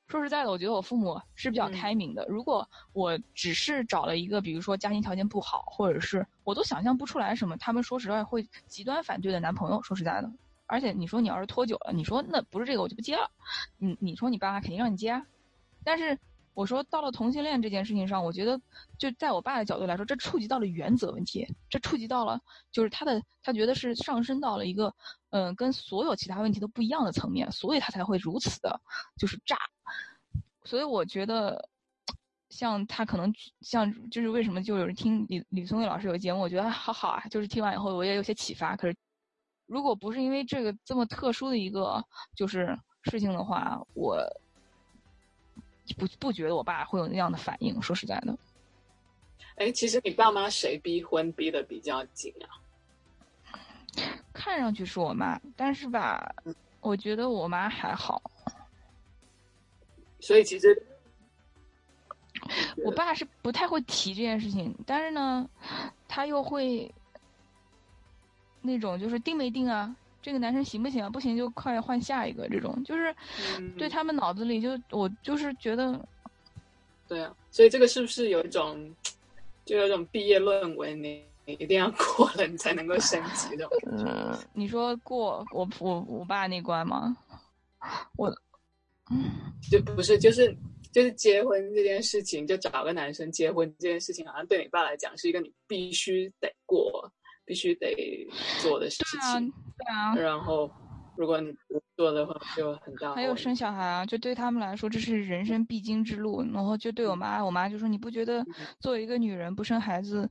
[0.09, 2.27] 说实在的，我觉得我父母是比较开明的。
[2.29, 9.83] 如果我只是找了一个，比如说家庭条件不好，或者是我都想象不出来什么，他们说实话会极端反对的男朋友。
[9.83, 10.31] 说实在的。
[10.67, 13.31] 而且你说你要是拖久了，你说那不是这个我就不接了。
[13.79, 15.23] 你你说你爸妈肯定让你接，
[15.83, 16.19] 但是
[16.59, 18.61] 我说到了同性恋这件事情上，我觉得
[18.99, 22.41] 就在我爸的角度来说，这触及到了原则问题，这触及到了
[22.73, 24.93] 就是他的他觉得是上升到了一个
[25.31, 28.81] 嗯跟所有其他问题都不一样的层面，所以他才会如此的
[29.17, 29.57] 就是炸。
[30.65, 31.69] 所以我觉得
[32.51, 38.75] 像他可能像就是为什么就有人听李李松蔚老师有节目，我觉得好好啊，就是听完以后我也有些启发。
[38.75, 38.97] 可是。
[39.67, 42.03] 如果不是因为这个这么特殊的一个
[42.35, 44.19] 就是事情的话，我
[45.97, 47.81] 不不觉得我爸会有那样的反应。
[47.81, 48.37] 说实在的，
[49.57, 52.47] 哎，其实你爸妈谁逼婚逼的比较紧啊？
[54.33, 56.35] 看上去是我妈，但是吧，
[56.81, 58.23] 我觉得我妈还好。
[60.21, 60.81] 所以其实，
[62.85, 65.49] 我爸是不太会提这件事情，但是呢，
[66.07, 66.93] 他又会。
[68.61, 69.95] 那种就是定没定啊？
[70.21, 71.09] 这个男生行不行啊？
[71.09, 73.15] 不行就快换下一个，这种就是
[73.59, 75.99] 嗯对他们脑子里就我就是觉得
[77.07, 78.95] 对啊，所以这个是不是有一种，
[79.65, 84.05] 就有一种毕业论文你你一定要过了，你才能够升级这种感觉？
[84.05, 87.17] 呃， 你说过我我我爸那关吗？
[88.17, 88.31] 我
[89.71, 90.55] 就不是就是
[90.93, 97.11] 就是结婚这件事情，就找个男生结婚这件事情，好像对你爸来讲是一个你必须得过、
[97.49, 98.29] 必须得
[98.61, 99.53] 做的事对啊情。
[99.79, 100.71] 对啊，然后，
[101.17, 106.43] 如果你不做的话，就很大还有生小孩啊，就对他们来说这是人生必经之路。
[106.53, 108.45] 然后就对我妈，我妈就说你不觉得
[108.81, 110.31] 作为一个女人不生孩子，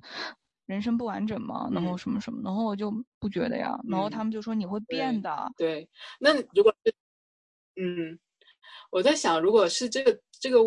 [0.68, 1.68] 人生不完整吗？
[1.74, 3.78] 然后嗯什么什么，然后我就不觉得呀。
[3.90, 5.90] 然后嗯他们就说你会变的，对，
[6.20, 6.94] 那如果是，
[7.82, 8.20] 嗯，
[8.92, 10.60] 我在想，如果是这个这个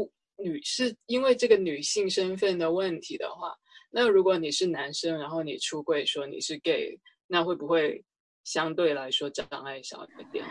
[0.43, 3.55] 女是因为这个女性身份的问题的话，
[3.91, 8.05] 那如果你是男生，然后你出柜说你是 gay，那会不会
[8.45, 10.45] 相对来说障碍小一点？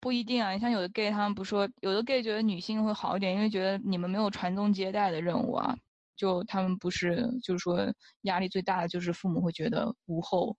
[0.00, 0.52] 不一定啊。
[0.52, 5.76] 你像有的 gay 他们不说，有的 gay 觉得女性会好一点，因为觉得你们没有传宗接代的任务啊。
[6.16, 7.78] 就他们不是，就是说
[8.22, 10.56] 压力最大的就是父母会觉得无后，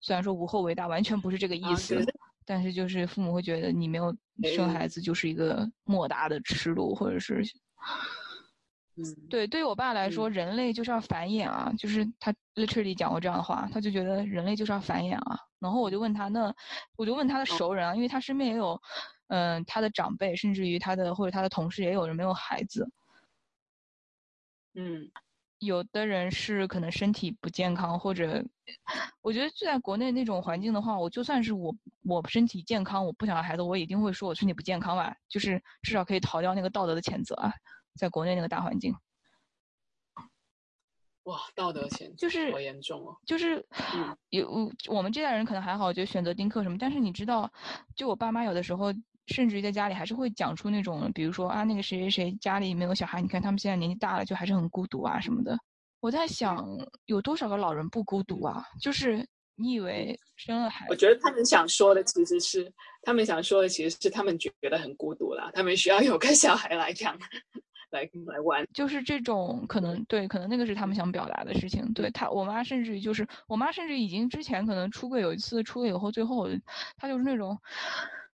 [0.00, 2.04] 虽然说无后为大，完全不是这个意思，啊
[2.44, 4.16] 但是就是父母会觉得你没有
[4.54, 7.42] 生孩子就是一个莫大的耻辱，或者是
[9.04, 15.36] 嗯，对，对于我爸来说，人类就是要繁衍啊，就是他 literally 讲过这样的话，他就觉得人类就是要繁衍啊。
[15.58, 16.54] 然后我就问他，那
[16.96, 18.80] 我就问他的熟人啊，因为他身边也有，
[19.28, 22.88] 嗯、他的长辈，甚至于他的或者他的同事也有人没有孩子，
[24.74, 25.10] 嗯。
[25.58, 28.44] 有的人是可能身体不健康，或者
[29.20, 31.72] 我觉得就在国内那种环境的话，我就算是我
[32.02, 37.52] 我身体健康，我不想要孩子，我一定会说我身体不健康吧，就是至少可以逃掉那个道德的谴责啊，
[37.94, 38.94] 在国内那个大环境。
[41.24, 43.16] 哇，道德险就是好严重哦。
[43.24, 43.64] 就是
[43.94, 47.48] 嗯有我们这代人可能还好，就选择丁克什么，但是你知道，
[47.94, 48.92] 就我爸妈有的时候，
[49.28, 55.56] 甚至于在家里还是会讲出那种，比如说啊，那个谁谁谁家里没有小孩，你看他们现在年纪大了，就还是很孤独啊什么的。
[56.00, 56.66] 我在想，
[57.06, 58.64] 有多少个老人不孤独啊？
[58.80, 59.24] 就是
[59.54, 62.72] 你以为生了孩子，我觉得他们想说的其实是，
[63.02, 67.16] 他们想说的其实是他们觉得很孤独啦，他们需要有个小孩来养，
[67.92, 68.66] 来来玩。
[68.74, 71.92] 就是这种可能对，可能那个是他们想表达的事情。
[71.92, 76.48] 对他，我妈甚至于就是我妈甚至已经之前可能出柜有一次出柜以后，最后
[76.96, 77.56] 她就是那种，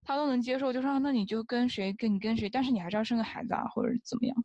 [0.03, 4.43] 她都能接受，就说那你就跟谁跟你跟谁，但是你还是要生个孩子啊，或者怎么样。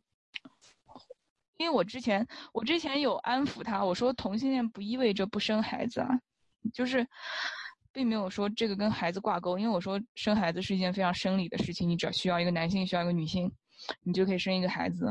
[1.57, 6.19] 因为我之前我之前有安抚她，我说同性恋不意味着不生孩子啊，
[6.73, 7.07] 就是。
[7.95, 13.51] 并没有说这个跟孩子挂钩，因为我说生孩子是一件非常生理的事情，你只要需要一个男性，需要一个女性，
[14.03, 15.05] 你就可以生一个孩子。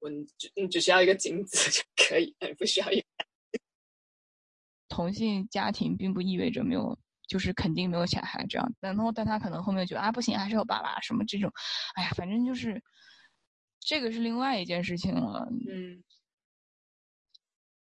[0.00, 3.06] 我你只你只需要一个精子就可以，你不需要一个。
[4.88, 8.74] 同性家庭并不意味着没有，就是肯定没有小孩这样。
[8.80, 11.50] 然后，但他可能后面觉得啊，不行，还是有爸爸什么这种，
[11.94, 12.82] 哎呀，反正就是
[13.80, 15.48] 这个是另外一件事情了。
[15.68, 16.02] 嗯，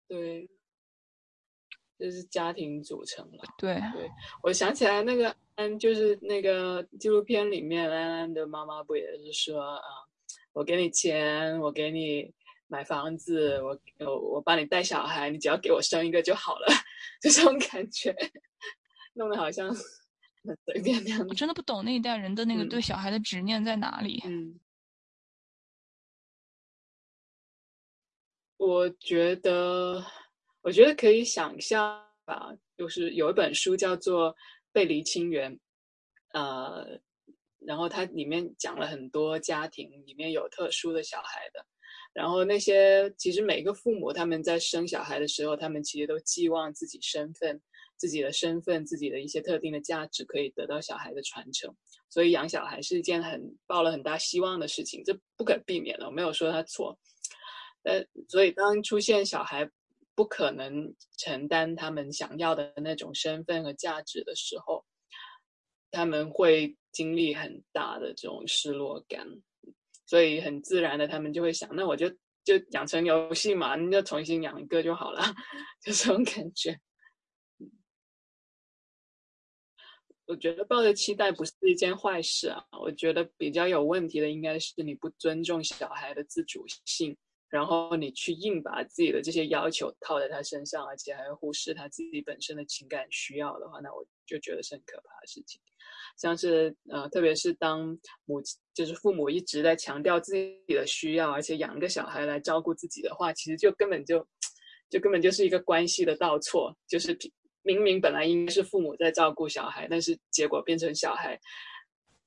[0.07, 0.47] 对，
[1.97, 3.43] 就是家庭组成了。
[3.57, 4.11] 对对，
[4.43, 9.81] 我想起来那个安，就是那个纪录片里面，安安的妈妈不也是说啊，
[10.53, 12.33] 我给你钱，我给你
[12.67, 16.67] 买房子，我我我帮你带小孩，你只要给我生一个就好了，
[17.21, 18.15] 就这种感觉，
[19.15, 19.67] 弄得好像
[20.45, 21.25] 很随便那样子。
[21.27, 24.21] 我真的不懂那一代人的那个嗯对小孩的执念在哪里。
[24.25, 24.57] 嗯，
[28.55, 30.05] 我觉得，
[30.61, 34.33] 我觉得可以想象吧，就是有一本书叫做
[34.71, 35.53] 《背离亲缘》，
[36.33, 36.99] 呃，
[37.59, 41.65] 然后它里面讲了很多家庭里面有特殊的小孩的，
[42.13, 47.61] 然后那些其实每个父母他们在生小孩的时候，他们其实都寄望自己身份、
[47.97, 51.75] 自己的身份、自己的一些特定的价值可以得到小孩的传承。
[52.09, 56.97] 所以养小孩是一件很抱了很大希望的事情，这不可避免的，我没有说他错。
[57.83, 59.69] 呃，所以当出现小孩
[60.19, 64.83] 不可能承担他们想要的那种身份和价值的时候，
[65.91, 69.25] 他们会经历很大的这种失落感，
[70.05, 72.09] 所以很自然的，他们就会想，那我就
[72.43, 75.21] 就养成游戏嘛，你就重新养一个就好了，
[75.81, 76.77] 就这种感觉。
[80.25, 82.61] 我觉得抱着期待不是一件坏事啊。
[82.81, 87.17] 我觉得比较有问题的应该是你不尊重小孩的自主性，
[87.49, 95.59] 然后你去硬把自己的这些要求套在他身上，而且还会忽视他自己本身的情感需要的话，那我就觉得是很可怕的事情。
[96.17, 98.41] 像是呃，特别是当母
[98.73, 104.25] 就是父母一直在强调自己的需要，而且养一个小孩来照顾自己的话，其实就根本就
[104.89, 107.17] 就根本就是一个关系的倒错，就是
[107.63, 111.39] 明明本来应该是父母在照顾小孩，但是结果变成小孩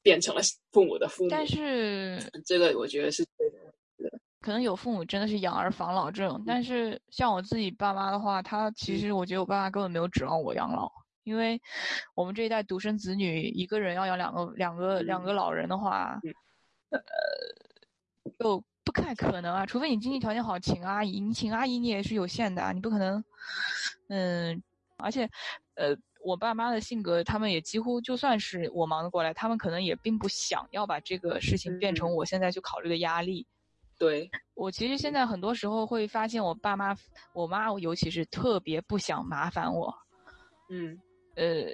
[0.03, 0.41] 变成了
[0.73, 1.31] 父母的父母。
[1.31, 3.72] 但是这个我觉得是对的。
[4.43, 10.91] 可能有父母真的是养儿防老这种，但是像我自己爸妈的话，他其实我觉得我爸妈根本没有指望我养老，
[11.23, 11.61] 因为
[12.15, 16.21] 我们这一代独生子女，一个人要养两个两个两个老人的话，
[16.91, 17.01] 呃，
[18.39, 23.25] 就不太可能啊，除非你经济条件好，请阿姨，你请阿姨你也是有限的啊，你不可能，
[24.09, 24.63] 嗯，
[24.97, 25.31] 而且，
[25.75, 33.47] 呃，我爸妈的性格，他们也几乎就算是我忙得过来，他们可能也并不想要把这个事情变成我现在去考虑的压力。
[34.03, 36.93] 对我其实现在很多时候会发现，我爸妈，
[37.33, 39.95] 我妈尤其是特别不想麻烦我，
[40.71, 40.99] 嗯，
[41.37, 41.67] 呃，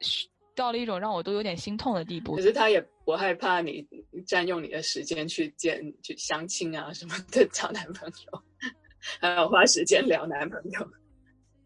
[0.00, 2.40] 是到了一种让我都有点心痛的地步可。
[2.40, 3.86] 是他也不害怕你
[4.26, 8.42] 占用你的时间去见去相亲啊什么的找男朋友，
[9.20, 10.90] 还有花时间聊男朋友。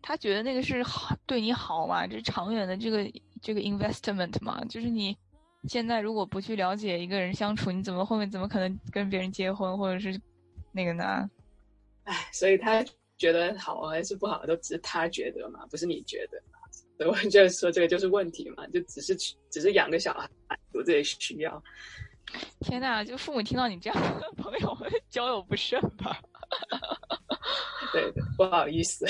[0.02, 3.08] 他觉得那个是好对你好嘛，这是长远的这个
[3.40, 5.16] 这个 investment 嘛，就是你
[5.68, 10.18] 现在如果不去了解一个人相处，你怎么后面怎么可能跟别人结婚或者是
[10.72, 11.28] 那个呢？
[12.04, 12.82] 唉，所以他
[13.18, 16.58] 觉得好还是不好，都只是他觉得嘛，不是你觉得嘛。
[16.96, 19.14] 所以我就说这个就是问题嘛，就只是
[19.50, 21.62] 只是养个小孩满足这些需要。
[22.60, 24.76] 天呐，就父母听到你这样的 朋友
[25.10, 26.18] 交友不慎吧？
[27.92, 29.06] 对对，不好意思。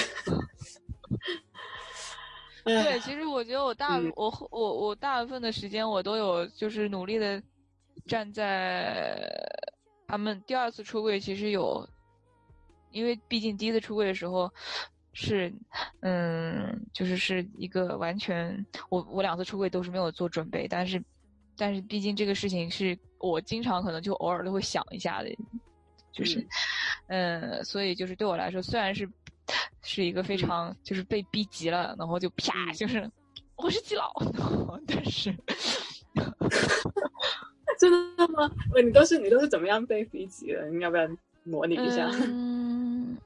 [2.68, 4.12] 对，其实我觉得我大、嗯。
[4.14, 7.42] 我我我大部分的时间我都有就是努力的
[8.06, 9.28] 站在
[10.06, 11.86] 他们第二次出柜，其实有，
[12.90, 14.50] 因为毕竟第一次出柜的时候
[15.12, 15.52] 是
[16.00, 21.02] 嗯，就是是一个完全我我两次出柜都是没有做准备，但是
[21.56, 25.36] 但是毕竟这个事情是我经常可能就偶尔都会想一下的，
[26.12, 26.46] 就是
[27.08, 29.08] 嗯，所以就是对我来说，虽然是
[29.82, 33.10] 是一个非常就是被逼急了，然后就啪，就是
[33.56, 34.12] 我是基佬，
[34.86, 35.34] 但是
[37.78, 38.50] 真的吗？
[38.72, 40.68] 喂，你都是你都是怎么样被逼急的？
[40.68, 41.08] 你要不要
[41.44, 42.08] 模拟一下？
[42.26, 43.16] 嗯，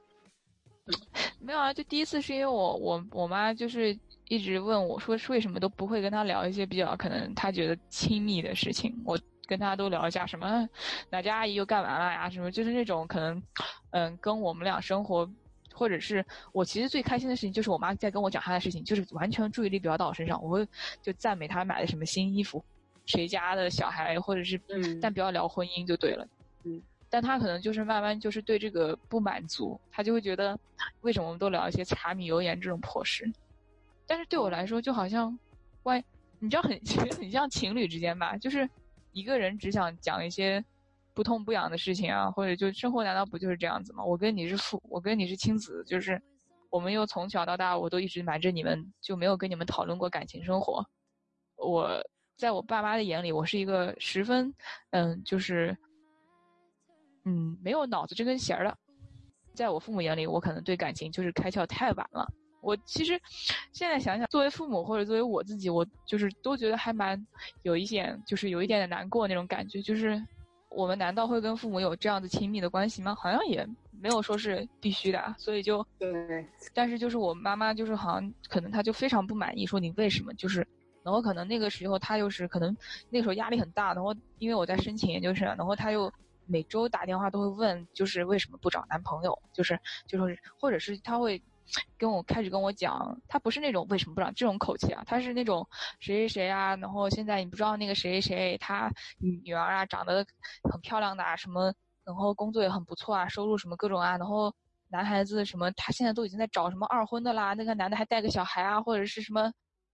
[1.39, 3.97] 没有啊，就第一次是因为我我我妈就是
[4.27, 10.67] 一直问我说为什么都不会跟她聊一些比较可能她觉得亲密的事情，我跟她都聊一下什么
[11.09, 13.41] 哪家阿姨又干嘛了呀，什么就是那种可能
[13.91, 15.29] 嗯跟我们俩生活。
[15.73, 20.67] 或者是我其实最开心的事情，就是我妈在跟我讲她的事情，就是完全注意力不要到我身上，我会
[21.01, 22.63] 就赞美她买的什么新衣服，
[23.05, 24.99] 谁家的小孩，或者是，嗯。
[25.01, 26.27] 但不要聊婚姻就对了。
[26.63, 30.57] 嗯，但她可能就是慢慢就是对这个不满足，她就会觉得
[31.01, 33.29] 为什么我们都聊一些柴米油盐这种破事，
[34.07, 35.37] 但是对我来说就好像，
[35.81, 36.03] 关
[36.39, 38.69] 你知道很其实 很像情侣之间吧，就是
[39.11, 40.63] 一个人只想讲一些
[41.13, 44.03] 不痛不痒的事情啊，或者就生活难道不就是这样子吗？
[44.03, 46.21] 我跟你是父，我跟你是亲子，就是
[46.69, 50.83] 我们又从小到大我都一直瞒着你们，就没有跟你们讨论过感情生活。
[51.55, 52.01] 我
[52.35, 54.53] 在我爸妈的眼里，我是一个十分
[54.91, 55.77] 嗯，就是
[57.25, 58.77] 嗯没有脑子这根弦儿的。
[59.53, 62.27] 在我父母眼里，我可能对感情就是开窍太晚了。
[62.59, 63.21] 我其实
[63.71, 67.23] 现在想想，作为父母或者作为我自己，我就是都觉得还蛮
[67.61, 69.81] 有一点，就是有一点点难过那种感觉。
[69.81, 70.19] 就是
[70.75, 73.15] 我们难道会跟父母有这样子亲密的关系吗？
[73.15, 80.33] 好像也没有说是必须的啊，所以就对，但是就是我妈妈就是好像可能她就非常不满意，说你为什么？
[80.33, 80.67] 就是，
[81.03, 82.75] 然后可能那个时候她又是可能
[83.09, 86.11] 那个时候压力很大，然后因为我在申请研究生，然后她又
[86.45, 91.41] 每周打电话都会问，就是为什么不找男朋友，就是就是或者是她会
[91.97, 95.67] 跟我开始跟我讲，他不是那种为什么不让这种口气啊，他是那种
[95.99, 98.89] 谁谁谁啊，然后现在你不知道那个谁谁谁，她
[99.19, 100.25] 女儿啊长得
[100.71, 101.73] 很漂亮的啊什么。
[102.05, 104.53] 然后工作也很不错啊，收入什么各种啊，然后
[104.89, 109.49] 男孩子什么，他现在都已经在找什么二婚的啦，那个男的还带个小孩啊，或者是什么，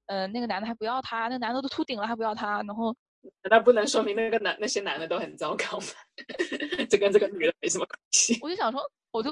[0.08, 2.96] 呃，那个男的还不要他，那个男的都秃顶了还不要他，然后
[3.44, 5.86] 难道不能说明那个男那些男的都很糟糕吗？
[6.90, 8.40] 这跟这个女的没什么关系。
[8.42, 9.30] 我就想说，我就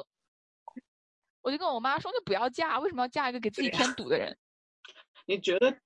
[1.42, 4.36] 我就跟我妈说，就不要嫁，为什么要嫁一个给自己添堵的人？
[5.26, 5.78] 你觉得？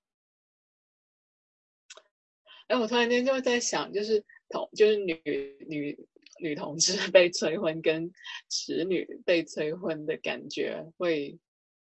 [2.68, 5.20] 哎，我突然间就在想，就是同就是女
[5.68, 6.08] 女
[6.40, 8.10] 女同志 被催婚跟
[8.48, 11.38] 直女被催婚的感觉会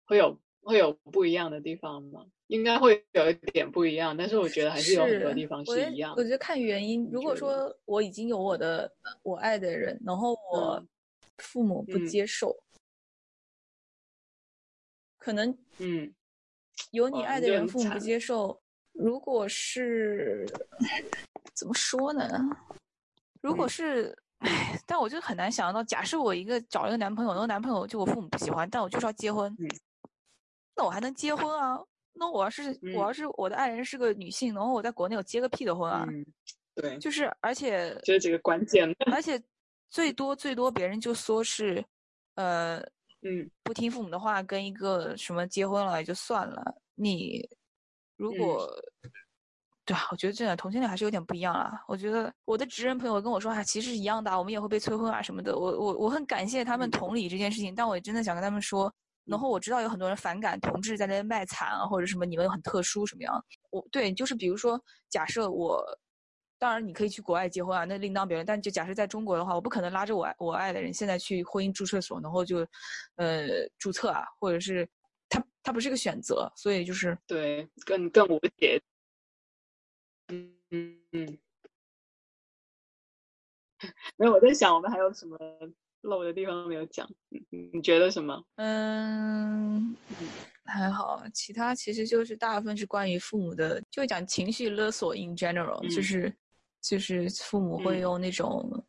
[0.06, 2.26] 会有会有不一样的地方吗？
[2.48, 6.22] 应该会有一点不一样，但是我觉得还是有很多地方是一样的。
[6.22, 7.10] 我觉得看原因。
[7.12, 8.94] 如果说我已经有我的
[9.24, 10.88] 我爱的人，然后我嗯
[11.38, 12.56] 父母不嗯接受，
[15.26, 15.50] 可能
[15.80, 16.14] 嗯
[16.92, 18.62] 有你爱的人父母不接受。
[18.94, 20.46] 如果是
[21.56, 22.48] 怎么说呢？
[23.42, 29.68] 如果嗯是，唉，但我就很难想到，假设我一个找一个男朋友，然后男朋友就我父母不喜欢，但我就是要结婚，嗯
[30.76, 31.80] 那我还能结婚啊？
[32.14, 36.06] 那我要是、嗯我要是我的爱人是个女性，然后我在国内我结个屁的婚啊！
[36.08, 36.24] 嗯，
[36.76, 38.96] 对，就是而且这是几个关键。
[39.12, 39.42] 而且
[39.90, 41.84] 最多最多别人就说是，
[42.36, 42.82] 呃，
[43.28, 46.64] 嗯不听父母的话，跟一个什么结婚了也就算了。
[46.94, 47.46] 你
[48.16, 48.70] 如嗯果、
[49.84, 51.84] 对啊，我觉得真的同性恋还是有点不一样啦。
[51.88, 55.58] 我觉得我的直人朋友跟我说啊，其实是一样的啊，我们也会被催婚啊什么的。
[55.58, 58.94] 我我我很感谢他们嗯同理这件事情，但我也真的想跟他们说。
[59.26, 63.44] 然后我知道有很多人反感同志在那边卖惨啊，或者什么你们很特殊什么样。
[63.72, 65.84] 我对，就是比如说，假设我，
[66.66, 68.44] 当然你可以去国外结婚啊，那另当别论。
[68.44, 72.66] 但就假设在中国的话，我不可能拉着我爱我爱的人现在去婚姻注册所，然后就，
[73.18, 73.48] 呃，
[73.78, 74.90] 注册啊，或者是
[75.30, 78.82] 他他不是个选择，所以就是对，更更无解。
[80.30, 81.38] 嗯嗯嗯，
[84.18, 85.38] 没有，我在想我们还有什么
[86.02, 87.08] 漏的地方没有讲？
[87.52, 88.44] 你觉得什么？
[88.56, 89.96] 嗯，
[90.64, 96.36] 还好，其他其实就是大部分是关于父母的，就讲情绪勒索 in general，、就嗯是
[96.88, 98.86] 就是父母会嗯用那种，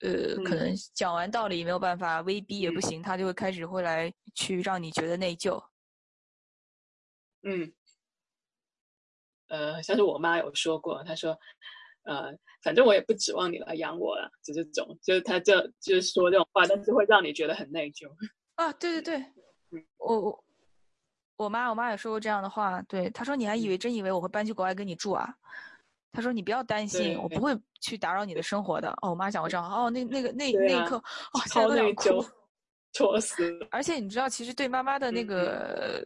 [0.00, 5.62] 呃，可嗯能讲完道理没有办法，威逼也不嗯行，他就会开始会来去让你觉得内疚。
[7.44, 7.72] 嗯，
[9.48, 11.38] 呃，像是我妈有说过，她说，
[12.02, 18.10] 呃，反正我也不指望你来养我了，就这种，就是她这就是说这种话，但是会让你觉得很内疚。
[18.56, 19.26] 啊，对对对
[19.70, 20.44] 嗯，我我
[21.36, 25.36] 我妈我妈也说过这样的话，对，她说你还以为真以为我会搬去国外跟你住啊？
[26.16, 28.88] 她说你不要担心，我不会去打扰你的生活的。
[29.02, 32.26] 哦，我妈讲过这样，哦，那那个那啊那一刻，哦，现在超都想哭内疚。，
[32.94, 33.68] 戳死。
[33.70, 36.02] 而且你知道，其实对妈妈的那个，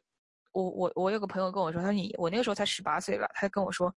[0.50, 3.94] 我我我有个朋友跟我说，他说你我那个时候才十八岁了，他跟我说，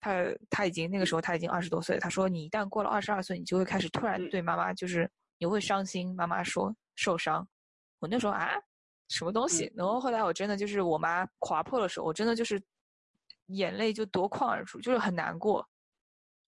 [0.00, 5.08] 他他已经那个时候他已经二十多岁了，他说你一旦过了二十二岁，你就会开始突然嗯对妈妈就是
[5.38, 7.46] 你会伤心，妈妈说受伤。
[8.00, 8.50] 我那时候啊，
[9.10, 9.66] 什么东西？
[9.66, 12.60] 嗯然后后来我真的就是我妈划破的时候，我真的就是
[13.54, 15.66] 眼泪就夺眶而出，就是很难过。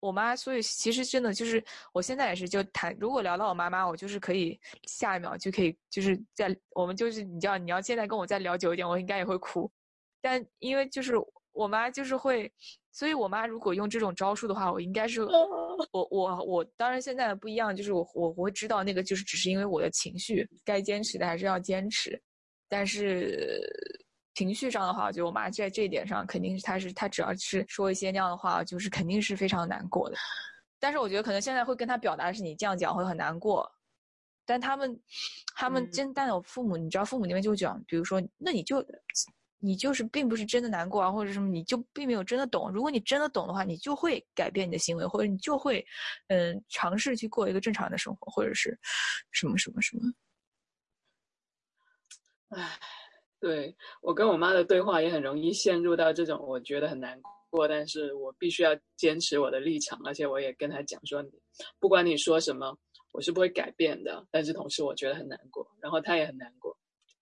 [0.00, 9.70] 我妈，所以其实真的就是，我现在也是就谈，如果聊到我妈妈，我就是可以下一秒就可以，就是在我们就是你知道，你要现在跟我再聊久一点，我应该也会哭。
[10.22, 11.14] 但因为就是
[11.52, 12.50] 我妈就是会，
[12.92, 22.18] 所以我妈如果用这种招数的话，我应该是我我我当然现在不一样，就是我我我会知道那个就是只是因为我的情绪，该坚持的还是要坚持，
[22.70, 23.60] 但是
[24.40, 30.16] 情绪上的话，我觉得我妈在这一点上肯定是她是她只要是说一些那样的话，就是肯定是非常难过的。
[30.78, 33.70] 但是我觉得可能现在会跟她表达的是你这样讲会很难过，
[34.46, 34.98] 但他们
[35.54, 38.82] 他们嗯真但有父母，你知道父母那边就会讲，比如说那你就。
[39.62, 42.72] 你就是并不是真的难过啊，或者什么，你就并没有真的懂。
[42.72, 45.86] 如果你真的懂的话，你就会改变你的行为，或者你就会，
[46.28, 48.80] 嗯，尝试去过一个正常的生活，或者是
[49.32, 50.02] 什么什么什么。
[52.56, 52.78] 唉，
[53.40, 57.18] 对我跟我妈的对话也很容易陷入到这种我觉得很难
[57.48, 61.24] 过，但是我必须要坚持我的立场，而且我也跟她讲说，
[61.78, 62.76] 不管你说什么，
[63.12, 64.24] 我是不会改变的。
[64.30, 66.76] 但是同时我觉得很难过，然后她也很难过，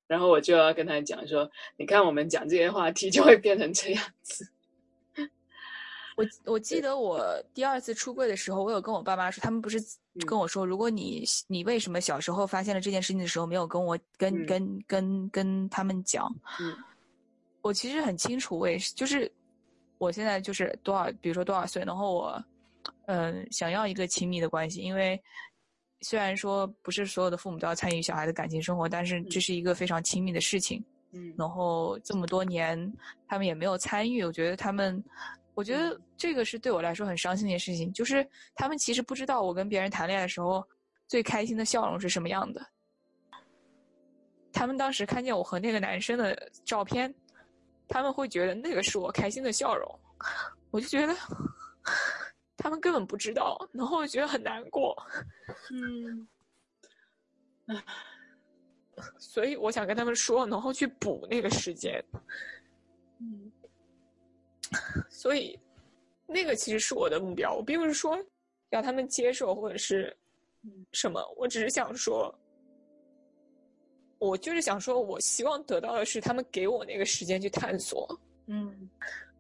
[0.07, 4.45] 然后我就要跟她讲说，你看我们讲这些话题就会变成这样子。
[6.19, 9.79] 我我记得我第二次出柜的时候，我有跟我爸妈说，他们不是
[10.15, 10.27] 嗯。
[10.27, 14.47] 跟我说，如果你你为什么小时候发现了这件事情的时候没有跟我跟、嗯。
[14.47, 16.29] 跟跟跟他们讲，
[16.61, 16.77] 嗯。
[17.63, 19.31] 我其实很清楚，我也是，就是
[19.99, 22.45] 我现在就是多少，比如说多少岁，然后我
[23.07, 25.21] 嗯、想要一个亲密的关系，因为
[26.01, 30.83] 虽然说不是所有的父母都要参与小孩的感情生活，但是这是一个非常亲密的事情。
[31.13, 31.33] 嗯。
[31.37, 32.93] 然后这么多年
[33.27, 35.03] 他们也没有参与，我觉得他们，
[35.59, 40.65] 我觉得嗯这个是对我来说很伤心的事情，就是他们其实不知道我跟别人谈恋爱的时候
[41.09, 42.65] 最开心的笑容是什么样的。
[44.53, 47.13] 他们当时看见我和那个男生的照片，
[47.89, 50.01] 他们会觉得那个是我开心的笑容，
[50.71, 51.13] 我就觉得
[52.57, 54.97] 他们根本不知道，然后我觉得很难过。
[55.73, 56.29] 嗯
[59.19, 62.01] 所以我想跟他们说，然后去补那个时间。
[64.73, 65.59] 嗯 所以，
[66.27, 67.55] 那个其实是我的目标。
[67.55, 68.19] 我并不是说
[68.71, 70.17] 要他们接受或者是
[70.93, 72.35] 什么，我只是想说，
[74.19, 78.19] 我就是想说，我希望得到的是他们给我那个时间去探索。
[78.47, 78.89] 嗯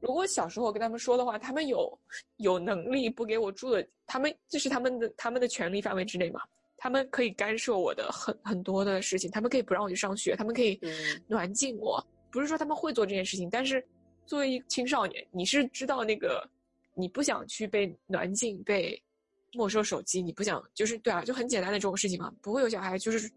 [0.00, 1.98] 如果小时候跟他们说的话，他们有
[2.36, 6.40] 有能力不给我住的，他们这是他们的他们的权利范围之内嘛？
[6.76, 12.00] 他们可以干涉我的很很多的事情，他们可以不让我去上学，他们可以嗯软禁我。
[12.30, 13.84] 不是说他们会做这件事情，但是
[14.28, 16.46] 作为一个青少年，你是知道那个
[16.94, 19.02] 你不想去被软禁、被
[19.54, 22.30] 没收手机，你不想就是对啊，就很简单的这种事情嘛。
[22.42, 23.30] 不会有小孩就是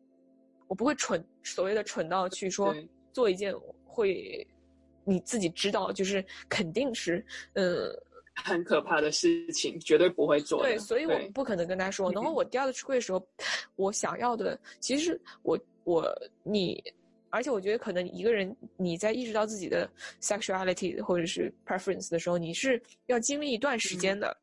[0.68, 2.76] 我不会蠢，所谓的蠢到去说
[3.14, 4.46] 做一件会
[5.06, 7.90] 你自己知道，就是肯定是嗯。
[8.34, 10.70] 很可怕的事情，绝对不会做的。
[10.70, 12.12] 对，所以我不可能跟他说。
[12.14, 13.22] 然后我第二次出柜的时候，
[13.76, 16.10] 我想要的其实我我
[16.42, 16.82] 你，
[17.32, 19.90] 而且我觉得可能一个人你在意识到自己的
[20.22, 24.38] sexuality 或者是 preference 的时候，你是要经历一段时间的。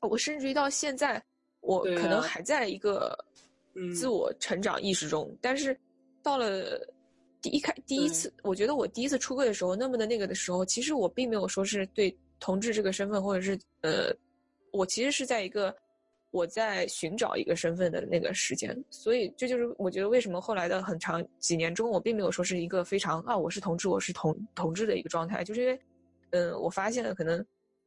[0.00, 1.22] 我甚至于到现在，
[1.60, 3.14] 我可能还在一个
[3.94, 5.78] 自我成长意识中，但是
[6.22, 6.80] 到了
[7.42, 12.16] 第一开第一次，我觉得我第一次出柜的时候那么的那个的时候，其实我并没有说是对。
[12.44, 14.12] 同志这个身份，或者是呃，
[14.72, 15.72] 我其实是在一个
[16.32, 25.80] 我在寻找一个身份的那个时间，所以这就是我觉得为什么后来的很长几年中，我并没有说是一个非常啊，我是同志，我是同同志的一个状态，就是因为
[26.30, 27.44] 嗯，我发现了可能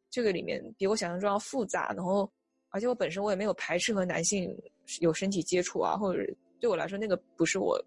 [0.10, 2.32] 这个里面比我想象中要复杂，然后
[2.70, 4.56] 而且我本身我也没有排斥和男性
[5.02, 6.24] 有身体接触啊，或者
[6.60, 7.84] 对我来说那个不是我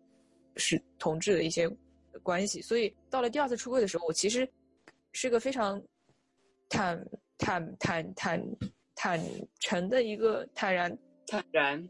[0.57, 1.67] 是同志的一些
[2.23, 4.47] 关系，所以到了第二次出柜的时候，我其实
[5.13, 5.81] 是个非常。
[6.71, 7.03] 坦
[7.39, 8.45] 坦坦坦
[9.61, 11.89] 诚的一个坦然坦然，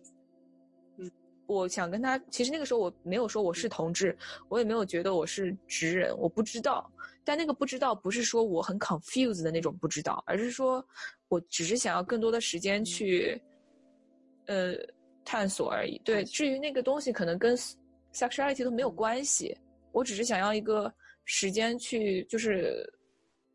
[0.99, 1.11] 嗯，
[1.47, 4.15] 我想跟他，其实那个时候我没有说我是同志，
[4.51, 6.91] 我也没有觉得我是直人，我不知道。
[7.25, 10.87] 但那个不知道不是说我很 confused 的那种不知道，而是说
[11.29, 13.41] 我只是想要更多的时间去，
[14.47, 14.75] 呃，
[15.25, 15.99] 探索而已。
[16.05, 17.57] 对，至于那个东西可能跟
[18.13, 19.57] sexuality 都没有关系，
[19.93, 20.93] 我只是想要一个
[21.25, 22.87] 时间去，就是。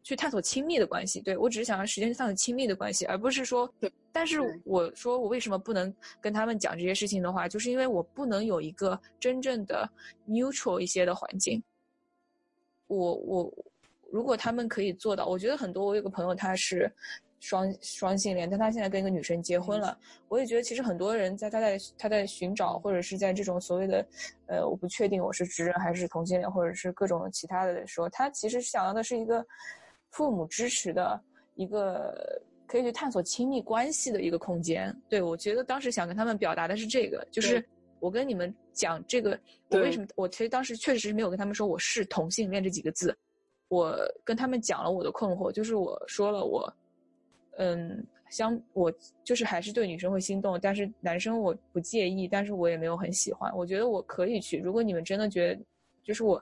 [0.03, 3.73] 去探索亲密的关系，对我只是想让时间去探索亲密的关系，而不是说。
[4.11, 5.91] 但是我说我为什么不能
[6.21, 9.89] 跟他们讲这些事情的话，就是因为我不能有一个真正的
[10.27, 11.63] neutral 一些的环境。
[12.85, 13.53] 我我
[14.11, 16.91] 如果他们可以做到，我觉得很多我有个朋友他是
[17.39, 19.97] 双双性恋，但他现在跟一个女生结婚了。
[20.27, 24.05] 我也觉得其实很多人在他在他在寻找或者是在这种所谓的
[24.45, 29.43] 呃我不确定我是直人还是同性恋或者是各种其他的时候，他其实想要的是一个。
[30.13, 31.19] 父母支持的
[31.55, 34.95] 一个可以去探索亲密关系的一个空间。
[35.09, 37.63] 对我觉得当时想跟他们表达的是这个，就是
[37.99, 39.37] 我跟你们讲这个，
[39.69, 43.15] 我为什么我其实当时确实是没有跟他们说我是同性恋这几个字，
[43.69, 46.71] 我跟他们讲了我的困惑，就是我说了我，
[47.57, 48.93] 嗯，相我
[49.23, 55.61] 就是还是对女生会心动，但是男生我不介意，但是我也没有很喜欢，我觉得我可以去，如果你们真的觉得，
[56.03, 56.39] 就是我。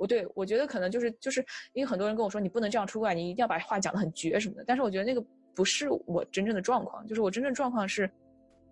[0.00, 1.44] 我对我觉得可能就是就是
[1.74, 4.64] 因为很多人跟我说你不能这样出轨，你一定要把话讲得很绝什么的。
[4.66, 5.22] 但是我觉得那个
[5.54, 8.10] 不是我真正的状况，就是我真正状况是，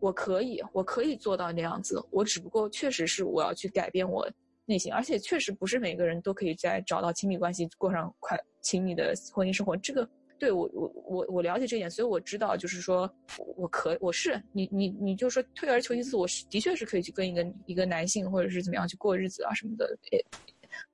[0.00, 4.26] 我可以我可以做到那样子，我只不过确实是我要去改变我
[4.64, 9.76] 内心，而且确实不是每个人都可以在找到亲密关系过上快亲密的婚姻生活。
[9.76, 10.08] 这个
[10.38, 13.10] 对我我我我了解这一点，所以我知道就是说
[13.54, 19.94] 我可我是你你你就说退而求其次，我是的确是可以去跟一个一个男性或者是怎么样去过日子啊什么的。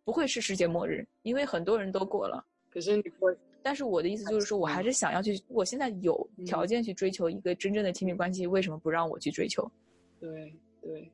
[0.05, 2.45] 不会是世界末日，因为很多人都过了。
[2.71, 5.41] 可是你会，但是我的意思就是说，我还是想要去。
[5.49, 9.71] 我现在有条件去追求一个真正的亲密关系，为什么不让我去追求？
[10.19, 10.53] 对
[10.83, 11.11] 对，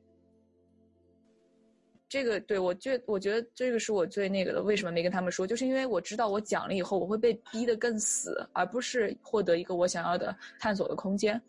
[2.09, 4.63] 这个对我觉我觉得这个是我最那个的。
[4.63, 5.45] 为什么没跟他们说？
[5.45, 11.39] 就是因为我知道我讲了以后，我会被逼得更死，而不是获得一个我想要的探索的空间。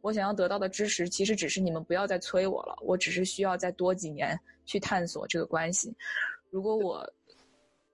[0.00, 2.76] 我想要得到的支持，其实只是你们不要再催我了。
[2.82, 5.92] 我只是需要再多几年去探索这个关系。
[6.52, 7.12] 如果我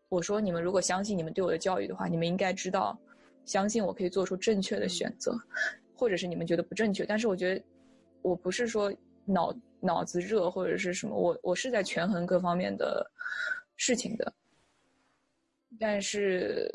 [0.08, 2.98] 我说你们如果相信你们对我的教育的话，你们应该知道，
[3.44, 5.32] 相信我可以做出正确的选择，
[5.94, 7.06] 或者是你们觉得不正确。
[7.06, 7.64] 但是我觉得
[8.20, 8.92] 我不是说
[9.24, 13.08] 脑脑子热或者是什么，我我是在权衡各方面的
[13.76, 14.32] 事情的。
[15.78, 16.68] 但是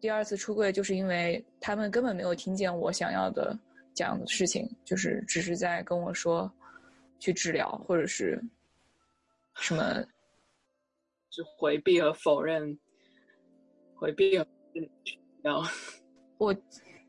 [0.00, 3.56] 第二次出柜就是因为他们根本没有听见我想要的
[3.94, 6.50] 讲的事情，就是只是在跟我说
[7.20, 8.42] 去治疗或者是
[9.54, 10.04] 什么。
[11.36, 12.78] 是回避和否认，
[13.94, 14.46] 回避和
[15.42, 15.62] 要。
[16.38, 16.54] 我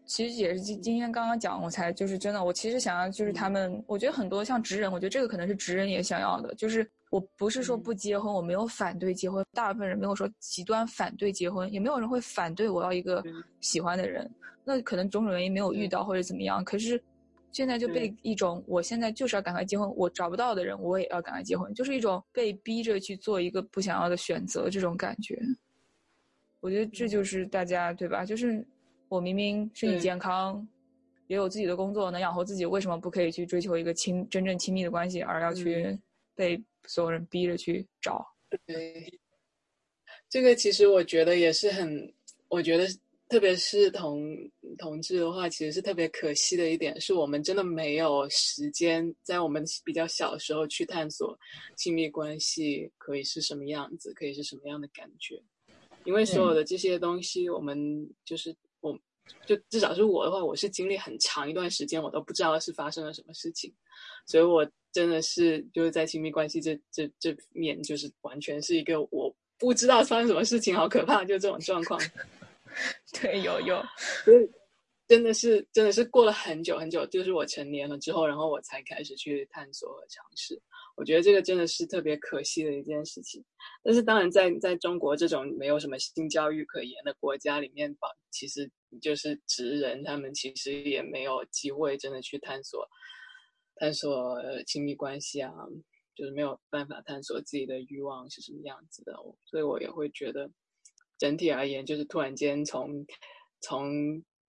[0.06, 2.44] 其实也是今今天刚刚讲，我才就是真的。
[2.44, 6.54] 我其实想要就是他们，我觉得很多像直人，我觉得这个可能是直人也想要的。
[6.56, 13.24] 就是我不是说不结婚，我没有反对结婚，大部分人没有说极端反对结婚，也没有人会反对我要一个
[13.62, 14.30] 喜欢的人。
[14.66, 17.02] 那可能种种原因没有遇到或者怎么样，可是。
[17.52, 25.40] 现在就被一种，我现在就是要赶快结婚，我找不到的人，我也要赶快结婚，就是一种被逼着去做一个不想要的选择，这种感觉。
[26.60, 28.24] 我觉得这就是大家对吧？
[28.24, 28.64] 就是
[29.10, 30.68] 我明明身体健康，
[31.28, 35.98] 也有自己的工作，能养活自己，为什么不可以去追求一个亲真正亲密的关系，而要去
[36.36, 38.24] 被所有人逼着去找？
[38.68, 39.20] 对，
[40.30, 42.14] 这个其实我觉得也是很，
[42.50, 42.88] 我觉得。
[43.30, 44.36] 特别是同
[44.78, 51.38] 同志的话，其实是特别可惜的一点，是我们真的没有时间在我们比较小的时候去探索
[51.76, 55.42] 亲密关系可以是什么样子，可以是什么样的感觉。
[56.06, 57.78] 因为所有的这些东西，我们
[58.24, 58.98] 就是我，
[59.46, 63.74] 就至少是我的话，我是经历很长一段时间，我都不知道是发生了什么事情，
[64.26, 72.00] 所以我真的是就是在亲密关系这这这面，就是完全是一个我不知道发生什么事情，好可怕，就这种状况。
[73.20, 73.84] 对，有有，
[74.26, 74.50] 所以
[75.08, 80.62] 真的是真的是过了很久很久，就是我成年了之后，然后我才开始去探索和尝试。
[80.96, 83.44] 我觉得这个真的是特别可惜的一件事情。
[83.84, 88.70] 但是当然在，在中国这种没有什么性教育可言的国家里面吧，其实
[89.00, 92.84] 就是直人，他们其实也没有机会真的去探索
[93.76, 95.54] 探索亲密关系啊，
[96.16, 99.14] 就是没有办法探索自己的欲望是什么样子的。
[99.46, 100.50] 所以我也会觉得，
[101.18, 103.06] 整体而言，就是突然间从
[103.62, 103.92] 从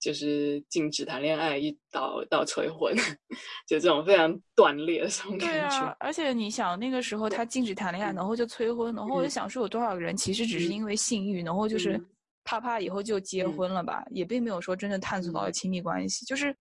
[0.00, 2.94] 就是禁止谈恋爱一到到催婚，
[3.66, 5.76] 就这种非常断裂的这种对感觉。
[5.76, 12.06] 啊，而且你想那个时候他禁止谈恋爱，然后就催婚，然后我就想说有多少个人其实只是因为性欲，然后就是嗯
[12.44, 16.54] 啪啪以后就结嗯婚了吧，也并没有说真正探索到了亲密关系，就是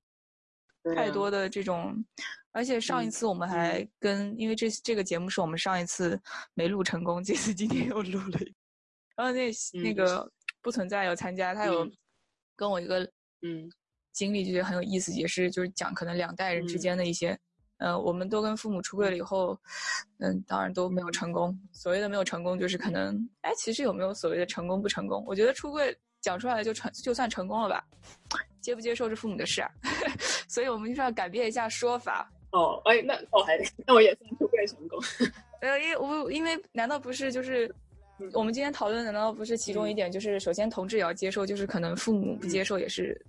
[0.96, 1.94] 太多的这种。
[2.54, 6.20] 而且上一嗯次我们还跟，因为这这个节目是我们上一次
[6.56, 8.40] 没录成功，这次今天又录了
[9.18, 11.92] 然后那那嗯个不存在有参加，他有嗯
[12.56, 13.00] 跟我一个
[13.42, 13.70] 嗯
[14.14, 17.38] 经历，就觉得很有意思，也是就是讲可能两代人之嗯间的一些，
[17.78, 19.60] 呃，我们都跟父母出柜了以后，
[20.20, 21.60] 嗯，当然都没有成功。
[21.74, 25.24] 所谓的没有成功，就是可能，哎，其实有没有所谓的成功不成功？
[25.28, 27.84] 我觉得出柜讲出来就成就算成功了吧，
[28.62, 29.70] 接不接受是父母的事啊，
[30.48, 32.32] 所以我们就是要改变一下说法。
[32.52, 35.00] 哦，哎，那我还那我也算出柜成功。
[35.62, 37.74] 呃，因为我因为难道不是就是嗯
[38.34, 40.12] 我们今天讨论的难道不是其中一点？
[40.12, 43.20] 就是首先同志也要接受，就是可能父母不接受也是、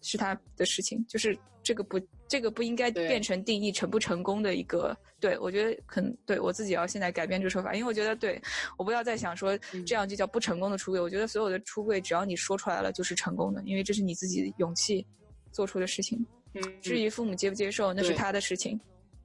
[0.00, 4.96] 是他的事情，就是这个不这个不应该变成定义成不成功的一个。
[5.20, 8.40] 对我觉得可能对我自己要现在改变这个说法，因为我觉得对
[8.76, 11.00] 我不要再想说嗯这样就叫不成功的出柜。
[11.00, 15.04] 我觉得所有的出柜只要你说出来了就是成功的，因为这是你自己勇气
[15.50, 16.24] 做出的事情。
[16.54, 18.78] 嗯，至于父母接不接受，那是他的事情，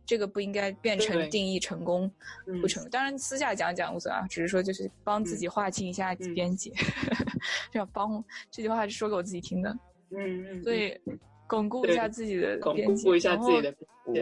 [0.05, 2.09] 这个不应该变成定义成功
[2.47, 2.61] 嗯。
[2.61, 2.89] 不成功。
[2.89, 6.33] 当然私下讲讲无所谓啊，只是说就是帮自己划清一下嗯。
[6.33, 6.71] 边界，
[7.71, 9.69] 这样帮这句话是说给我自己听的，
[10.11, 10.99] 嗯嗯，所以
[11.47, 13.75] 巩固一下自己的边界，固一下然后自己的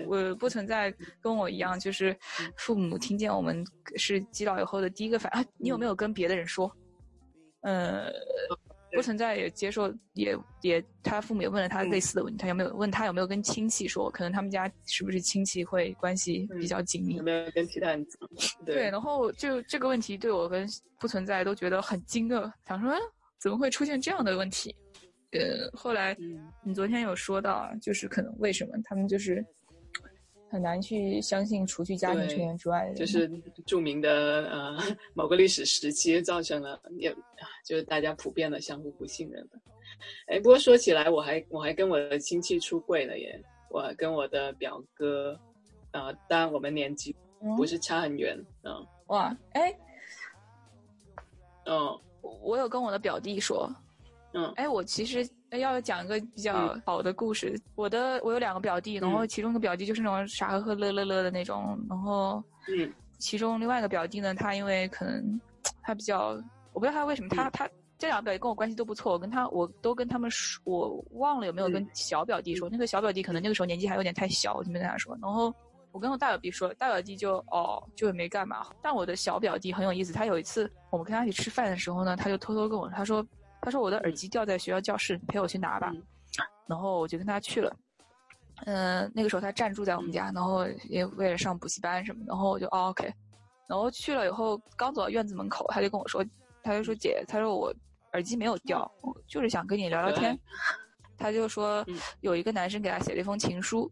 [0.07, 2.53] 我不存在跟我一样，就是嗯。
[2.57, 3.65] 父母听见我们
[3.95, 6.71] 是基佬以后的第一个反啊，你有没有跟别的人说？
[7.61, 8.11] 呃，
[8.93, 14.09] 不存在也接受，也也他父母也问了他类似的问题，他有没有问他有没有跟亲戚说？
[14.11, 17.15] 可能他们家是不是亲戚会关系比较紧密？
[17.15, 18.65] 有没有跟其他人讲？
[18.65, 20.67] 对，然后就这个问题对我跟
[20.99, 23.01] 不存在都觉得很惊愕，想说、嗯
[23.41, 24.75] 怎么会出现这样的问题？
[25.31, 29.43] 呃，后来嗯你昨天有说到啊，就是可能为什么他们就是
[30.51, 33.31] 很难去相信除去家庭成员之外的，就是
[33.65, 34.77] 著名的呃
[35.13, 39.57] 某个历史时期造成了也啊就是大家普遍的相互不信任吧。
[40.27, 45.39] 哎，不过说起来，我还我还跟我的亲戚出柜了耶，我跟我的表哥，
[45.91, 47.55] 呃，当然我们年纪嗯。
[47.55, 48.85] 不是差很远，嗯。
[49.07, 49.73] 哇，哎，
[51.65, 51.97] 嗯。
[52.43, 53.73] 我有跟我的表弟说，
[54.33, 54.51] 嗯。
[54.57, 55.27] 哎，我其实
[55.59, 57.59] 要讲一个比较好的故事。
[57.75, 65.39] 我的我有两个表弟，然后嗯其中一个表弟就是那种傻呵呵、乐乐乐的那种，然后嗯其中另外一个表弟呢，他因为可能
[65.81, 66.29] 他比较，
[66.73, 75.15] 我不知道他为什么，他嗯他这两个表弟跟我关系都不错，我跟他我都跟他们说，我忘了有没有跟嗯小表弟说，那个小表弟可能那个时候年纪还有点太小，我就没跟他说。
[75.21, 75.53] 然后
[75.91, 78.65] 我跟我大表弟说，大表弟就哦就也没干嘛。
[78.81, 83.23] 但我的小表弟很有意思，他有一次我们跟他一起吃饭的时候呢，他就偷偷跟我他说
[83.61, 85.91] 他说我的耳机掉在学校教室，你陪我去拿吧。
[85.93, 86.03] 嗯
[86.67, 87.75] 然后我就跟他去了。
[88.65, 93.13] 嗯、那个时候他暂住在我们家，然后也为了上补习班什么，然后我就哦 OK，
[93.67, 96.23] 然后去了以后，刚走到院子门口，他就跟我说，
[96.63, 97.73] 他就说姐，他说我
[98.13, 100.39] 耳机没有掉，我就是想跟你聊聊天。
[101.17, 103.91] 他就说嗯有一个男生给他写了一封情书，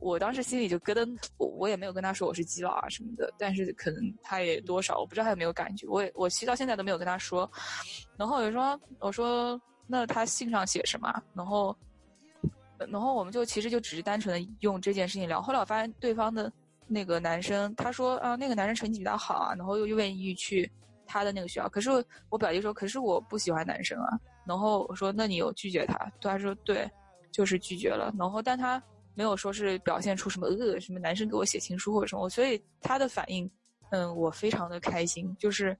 [0.00, 7.48] 我当时心里就咯噔，我我也没有跟他说我是基佬啊什么的，但是可能他也多少我不知道他有没有感觉，我也我其实到现在都没有跟他说。
[8.16, 11.22] 然后我就说我说那他信上写什么？
[11.34, 11.76] 然后
[12.88, 15.40] 然后我们就其实就只是单纯的用这件事情聊。
[15.42, 16.50] 后来我发现对方的
[16.86, 20.70] 那个男生，他说啊，那个男生成绩比较好啊，然后又又愿意去
[21.06, 21.68] 他的那个学校。
[21.68, 21.90] 可是
[22.30, 24.18] 我表弟说，可是我不喜欢男生啊。
[24.46, 26.10] 然后我说，那你有拒绝他？
[26.20, 26.90] 他说对，
[27.30, 28.12] 就是拒绝了。
[28.18, 28.82] 然后但他
[29.20, 33.50] 没有说是表现出什么呃什么男生给我写情书或者什么，所以他的反应，
[33.90, 35.76] 嗯，我非常的开心，就是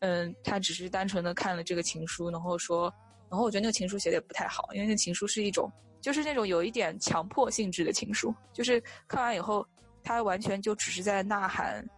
[0.00, 2.92] 嗯，他只是单纯的看了这个情书，然后说，
[3.30, 5.70] 然后我觉得那个情书写的也不太好，因为那情书是一种。
[6.00, 9.64] 就是那种有一点强迫性质的情书，就是看完以后，
[10.02, 11.88] 他完全就只是在呐喊，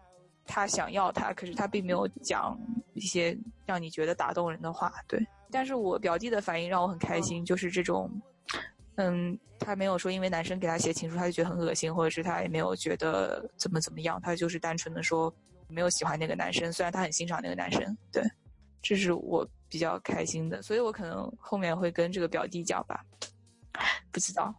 [0.44, 2.54] 他想要他，可是他并没有讲
[2.92, 5.18] 一些让你觉得打动人的话，对。
[5.50, 8.10] 但是我表弟的反应让我很开心，就是这种，
[8.96, 15.32] 嗯，他没有说因为男生给他写情书他就觉得很恶心，或者是他也没有觉得怎么怎么样，他就是单纯的说
[15.68, 18.22] 没有喜欢那个男生，虽然他很欣赏那个男生，对，
[18.82, 23.04] 这是我比较开心的，所以我可能后面会跟这个表弟讲吧，
[24.12, 24.54] 不知道。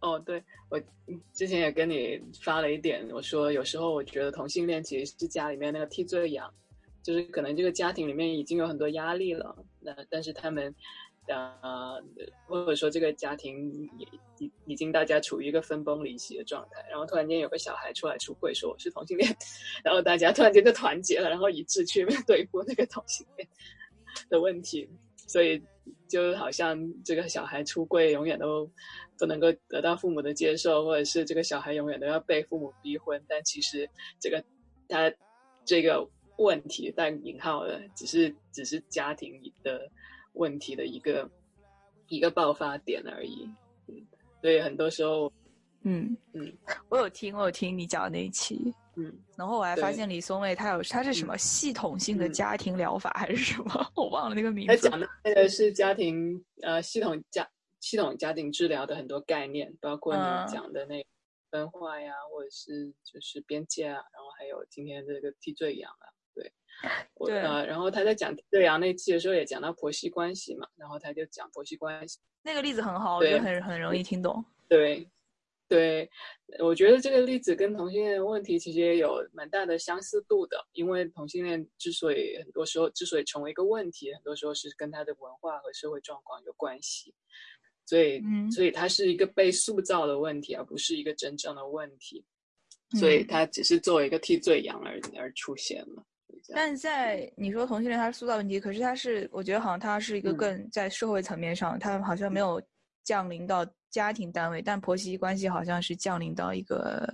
[0.00, 0.80] 哦，对我
[1.32, 6.52] 之前也跟你发了一点，我说有时候我觉得同性恋其实是家里面那个替罪羊，
[7.02, 10.72] 就是可能这个家庭里面已经有很多压力了，那但是他们，
[11.28, 12.02] 呃，
[12.46, 14.08] 或者说这个家庭已
[14.38, 19.34] 已已经大家处于一个分崩离析的状态，然后突然间有个小孩出来出柜说我是同性恋，
[19.84, 23.48] 然后大家突然间就团结了，然后一致去面 对付那个同性恋
[24.28, 24.88] 的问题，
[25.26, 25.62] 所以
[26.08, 28.70] 就好像这个小孩出柜永远都。
[29.18, 33.88] 不能够得到父母的接受，或者是这个小孩永远都要被父母逼婚，但其实
[34.20, 34.44] 这个
[34.90, 35.10] 他
[35.64, 36.06] 这个
[36.36, 39.90] 问题带引号的，只是只是家庭的
[40.36, 41.28] 问题的一个
[42.08, 43.48] 一个爆发点而已。
[43.88, 44.06] 嗯，
[44.40, 45.30] 所以很多时候，
[45.82, 46.52] 嗯嗯，
[46.88, 54.76] 我有听我有听你讲的那一期，嗯，然后我还发现李松蔚他有他是什么系统性的家庭疗法还是什么， 我忘了那个名字。
[54.76, 57.48] 他讲的那个是家庭呃系统家。
[57.78, 61.06] 系统家庭治疗的很多概念，包括你讲的那
[61.52, 66.10] 分化呀，或者是就是边界啊，然后还有今天这个替罪羊啊，
[67.18, 74.44] 对，对呃，然后他在讲替罪羊那期的时候也讲到婆媳关系嘛，然后他就讲婆媳关系，那个例子很好，我觉得很很容易听懂。
[74.68, 75.08] 对，
[75.68, 76.08] 对，
[76.58, 87.14] 我觉得这个例子跟同性恋问题其实也有蛮大的相似度的，因为同性恋之所以很多时候之所以成为一个问题，很多时候是跟他的文化和社会状况有关系。
[87.88, 88.20] 所以，
[88.50, 92.24] 所以它是一个被塑造的问题，而不是一个真正的问题。
[92.98, 96.04] 所以它只是作为一个替罪羊而而出现了。
[96.54, 96.76] 但。
[96.76, 102.62] 在你说同性恋它是塑造问题，可是它是，我觉得好像它是一个更在社会层面上，它好像没有
[103.02, 107.12] 降临到家庭单位，但婆媳关系好像是降临到一个，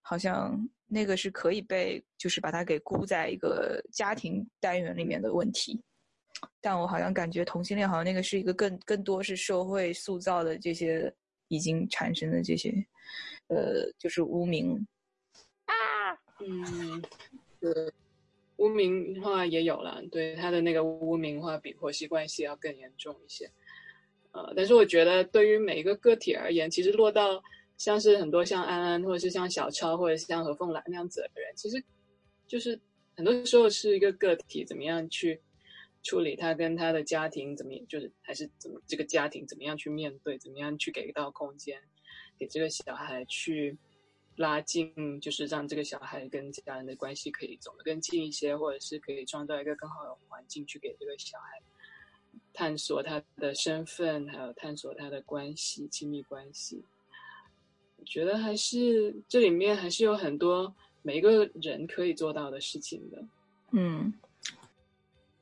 [0.00, 5.82] 好像那个是可以被就是把它给箍在一个家庭单元里面的问题。
[6.60, 11.12] 但我好像感觉同性恋好像那个是一个更更多是社会塑造的这些
[11.48, 12.70] 已经产生的这些，
[13.48, 14.84] 呃，就是污名。
[15.66, 15.74] 啊，
[16.40, 17.02] 嗯，
[17.60, 17.92] 对，
[18.62, 23.50] 污名化也有了，对他的那个污名化比婆媳关系要更严重一些，
[24.30, 27.42] 呃，但是我觉得对于每一个个体而言，其实落到
[27.76, 31.82] 像是很多像安安或者是像小超或者是像何凤兰那样子的人，其实
[32.46, 32.80] 就是
[33.16, 35.40] 很多时候是一个个体怎么样去。
[36.04, 41.80] 处理他跟他的家庭怎么，就是还是怎么这个家庭怎么样去面对，怎么样去给到空间，
[42.36, 43.78] 给这个小孩去
[44.36, 51.62] 拉近，就是让这个小孩跟家人的关系可以走得更近一些，或者是可以创造一个更好的环境，去给这个小孩
[52.52, 56.84] 探索他的身份，还有探索他的关系、亲密关系。
[57.96, 63.24] 我觉得还是这里面还是有很多每一个人可以做到的事情的。
[63.72, 64.12] 嗯。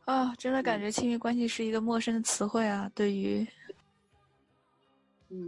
[0.07, 2.91] 啊，真的感觉亲密关系是一个陌生的词汇啊！
[2.97, 3.47] 对于，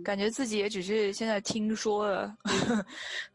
[0.04, 2.36] 感觉自己也只是现在听说了，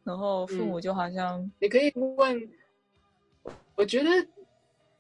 [0.04, 2.50] 然后父母就好像你可以问，
[3.76, 4.10] 我觉得，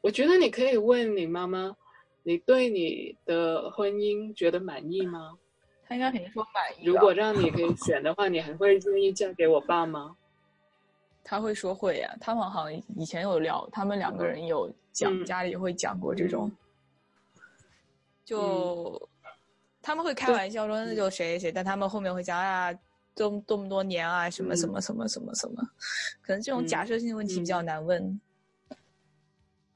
[0.01, 1.75] 我觉得你可以问你妈妈，
[2.23, 5.37] 你对你的婚姻觉得满意吗？
[5.87, 6.85] 他应该肯定说满意。
[6.85, 10.17] 如果让你可以选的话，你还会愿意嫁给我爸吗？
[11.23, 16.51] 他会说会呀，他们好像以前有聊，他们两个人有讲，家里会讲过这种，
[18.25, 19.09] 就
[19.87, 22.73] 他们会开玩笑说那就谁谁谁，但他们后面会讲啊，
[23.15, 25.63] 这这么多年啊，什么什么什么什么什么，
[26.21, 28.19] 可能这种假设性问题比较难问。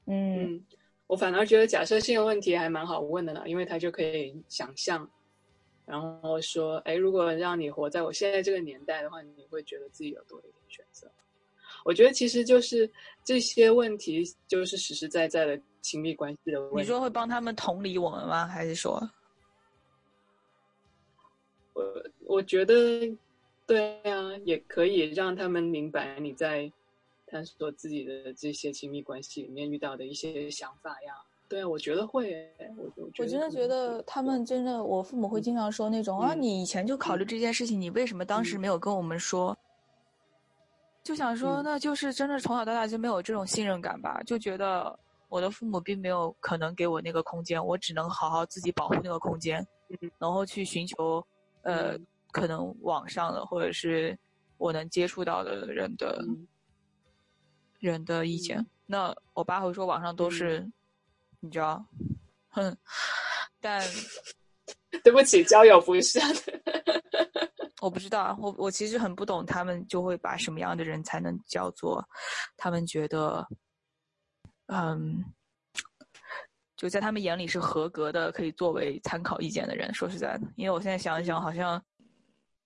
[0.04, 0.62] 嗯，
[1.06, 5.08] 我反而觉得假设性的问题还蛮好问的呢，因为他就可以想象，
[5.86, 11.10] 然后说，哎，如果让你活在我现在这个年代的话，你会觉得自己有多一点选择。
[11.86, 12.88] 我觉得其实就是
[13.24, 16.80] 这些问题，就是实实在在的亲密关系的问题。
[16.80, 18.46] 你说会帮他们同理我们吗？
[18.46, 19.00] 还是说，
[21.82, 22.74] 我我觉得
[23.66, 26.70] 对啊，也可以让他们明白你在
[27.26, 31.14] 探索自己的这些亲密关系里面遇到的一些想法呀。
[31.48, 32.50] 对啊，我觉得会。
[32.76, 39.56] 我我真的觉得他们真的，我父母会经常说那种啊，你以前就考虑这件事情，你为什么当时没有跟我们说？
[41.02, 44.22] 就想说，那就是真的从小到大就没有这种信任感吧？
[44.24, 49.66] 就觉得我的父母并没有可能给我那个空间，我只能好好自己保护那个空间，
[50.18, 51.22] 然后去寻求，
[51.62, 51.98] 呃，
[52.30, 54.18] 可能网上的或者是
[54.58, 56.24] 我能接触到的人的
[57.78, 58.64] 人的意见。
[58.86, 60.70] 那我爸会说网上都是，
[61.40, 61.84] 你知道，
[62.50, 62.76] 哼，
[63.60, 63.82] 但
[65.02, 66.22] 对不起，交友不慎。
[67.80, 72.06] 我不知道啊，我我其实很不懂他们就会把什么样的人才能叫做
[72.56, 73.44] 他们觉得，
[74.66, 75.24] 嗯，
[76.82, 79.94] 就在他们眼里是合格的，可以作为参考意见的人。
[79.94, 81.80] 说实在的，因为我现在想一想，好像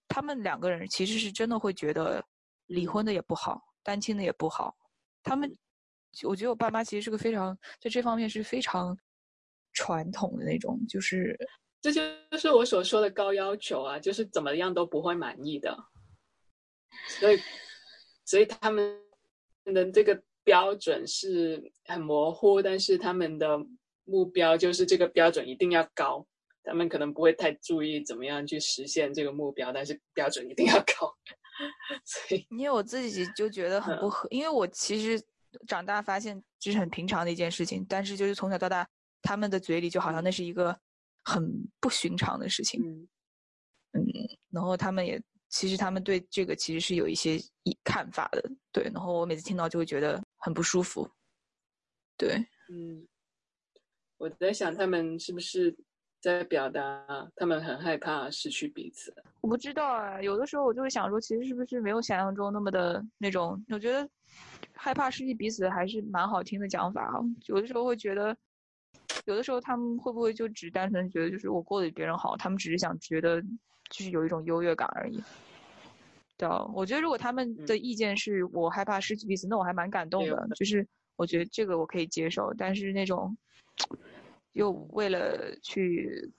[0.08, 2.24] 他们两个人其实是真的会觉得
[2.68, 4.74] 离婚的也不好，单亲的也不好。
[5.22, 5.54] 他们，
[6.24, 8.96] 我觉得我爸妈其实是个非常在这方面是非常
[9.74, 11.38] 传统的那种，就是。
[11.82, 15.76] 这就是我所说的高要求啊，就是怎么样都不会满意的，
[17.20, 17.38] 所以，
[18.24, 18.98] 所以他们
[19.66, 23.58] 的这个标准是很模糊，但是他们的
[24.06, 26.26] 目标就是这个标准一定要高，
[26.64, 31.14] 他们可能不会太注意怎么样去实现这个目标，但是标准一定要高。
[32.04, 35.22] 所以，因为我自己就觉得很不合，因为我其实
[35.66, 38.88] 长大发现这是很平常的一件事情，但是就是从小到大，
[39.20, 40.74] 他们的嘴里就好像那是一个。
[41.28, 42.80] 很不寻常的事情，
[43.94, 44.00] 嗯，
[44.52, 47.36] 然后他们也其实他们对这个其实是有一些
[47.82, 51.10] 看法的，对，然后我每次听到就会觉得很不舒服，
[52.16, 52.36] 对，
[52.70, 53.04] 嗯，
[54.18, 55.76] 我在想他们是不是
[56.20, 57.06] 在表达
[57.36, 59.14] 他们很害怕失去彼此？
[59.40, 63.62] 我不知道啊，有的时候我就会想说，其实是不是没有想象中那么的那种？
[63.70, 64.08] 我觉得
[64.74, 68.36] 害怕失去彼此还是蛮好听的讲法啊，有的时候会觉得。
[69.24, 75.22] 有的时候他们会不会就只单纯觉得就是我过得比别人好，他们只是想觉得就是有一种优越感而已。
[76.36, 80.48] 对，我觉得如果他们的意见是我害怕失去彼此，那我还蛮感动的。
[80.54, 80.86] 就是
[81.16, 83.36] 我觉得这个我可以接受，但是那种
[84.52, 86.32] 又为了去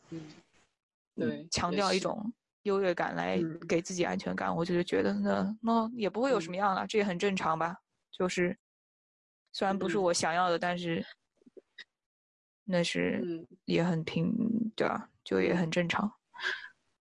[1.16, 7.78] 对强调一种优越感来给自己安全感，我就觉得那那也不会有什么样了，这也很正常吧。
[8.12, 8.58] 就是
[9.52, 11.06] 虽然不是我想要的，但是。
[12.70, 14.36] 那是也很平，
[14.76, 16.12] 对啊，就也很正常。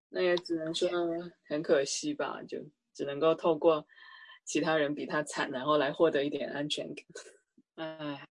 [0.09, 0.88] 那也只能说
[1.47, 2.63] 很可惜吧，就
[2.93, 3.84] 只能够透过
[4.43, 7.03] 其他人比他惨，然后来获得一点安全感。
[7.76, 8.28] 哎，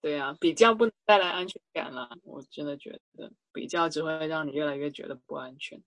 [0.00, 2.08] 对啊，比较不能带来安全感了。
[2.24, 5.82] 我真的觉得比较只会让你越来越觉得不安全。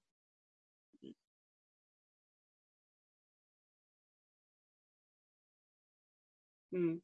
[6.71, 7.01] 嗯。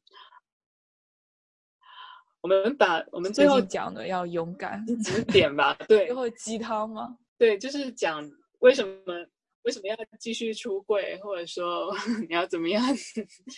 [2.42, 7.18] 我们把我们最后讲的要勇敢几点吧，对，最后鸡汤吗？
[7.36, 8.26] 对，就是讲
[8.60, 9.26] 为什么
[9.62, 11.92] 为什么要继续出柜，或者说
[12.28, 12.82] 你要怎么样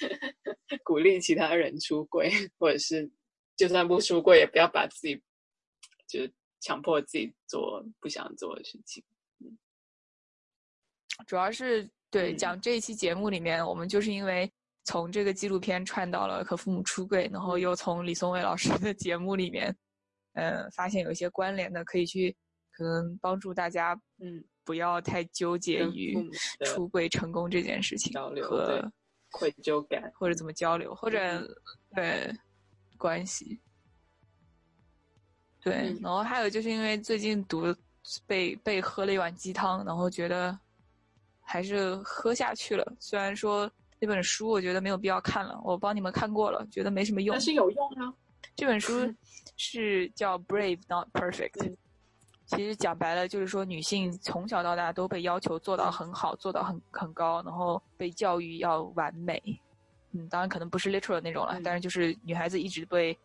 [0.84, 3.10] 鼓励其他人出柜，或者是
[3.56, 5.20] 就算不出柜，也不要把自己
[6.06, 9.02] 就是强迫自己做不想做的事情。
[9.40, 9.58] 嗯，
[11.26, 14.52] 主要是对讲这一期节目里面，我们就是因为。
[14.84, 19.72] 从这个纪录片串到了和父母出柜，然后又从李松蔚老师的节目里面，
[20.32, 22.36] 嗯，发现有一些关联的，可以去
[22.72, 26.16] 可能帮助大家，嗯，不要太纠结于
[26.64, 28.90] 出轨成功这件事情和
[29.30, 31.18] 愧疚感，或者怎么交流，或者
[31.94, 32.32] 对
[32.96, 33.60] 关系，
[35.60, 37.74] 对，然后还有就是因为最近读
[38.26, 40.58] 被被喝了一碗鸡汤，然后觉得
[41.40, 43.70] 还是喝下去了，虽然说。
[44.04, 47.32] 那本书我觉得没有必要看了，我帮你们看过了，觉得没什么用。
[47.32, 48.12] 但是有用啊！
[48.56, 49.14] 这本书
[49.56, 51.52] 是叫《Brave Not Perfect》，
[52.52, 59.42] 其实讲白了就是说，女性从小到大都被要求做到很好，做到很很高，然后被教育要完美。
[60.12, 63.18] 嗯，当然可能不是 literal 那种了，但是就是女孩子一直被，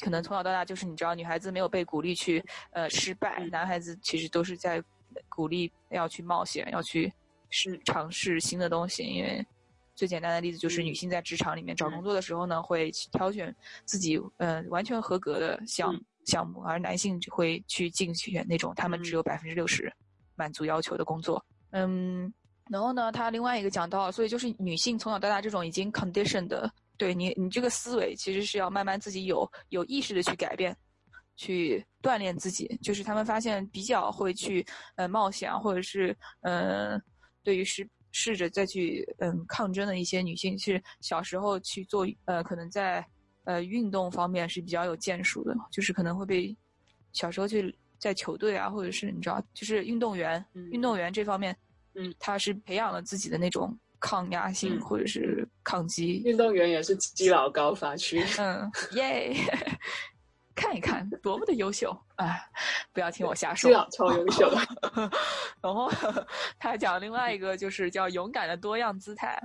[0.00, 4.82] 可能从小到大就是你知道，女孩子没有被鼓励去呃失败，男孩子其实都是在
[5.28, 7.12] 鼓励要去冒险，要去
[7.50, 9.46] 试尝试新的东西，因为。
[9.96, 13.54] 最简单的例子就是，女性在职场里面找工作的时候呢，会挑选
[13.84, 15.94] 自己嗯完全合格的项
[16.30, 19.92] 项目，而男性就会去竞选那种他们只有百分之六十
[20.36, 21.44] 满足要求的工作。
[21.72, 22.32] 嗯，
[22.70, 30.74] 然后呢，他另外一个讲到，所以就是女性从小到大这种已经 condition 的，对你你这个思维其实是要慢慢自己有有意识的去改变，
[31.34, 32.78] 去锻炼自己。
[32.80, 34.64] 就是他们发现比较会去
[34.96, 37.02] 呃冒险，或者是嗯
[37.42, 37.86] 对于试。
[38.12, 43.06] 试着再去嗯抗争的一些女性，是小时候去做呃可能在
[43.50, 46.56] 呃运动方面是比较有建树的，就是可能会被
[47.12, 51.56] 小时候去在球队啊，或者是你知道，就是运动员，运动员这方面，
[51.94, 56.22] 嗯，他是培养了自己的那种抗压性或者是抗击。
[56.24, 58.24] 运动员也是基佬高发区。
[58.38, 59.34] 嗯，耶。
[60.52, 61.90] 看一看，多么的优秀！
[62.16, 62.36] 啊，
[62.92, 64.50] 不要听我瞎说，超优秀。
[65.62, 65.90] 然后
[66.58, 69.40] 他讲另外一个，就是叫勇敢的多样姿态，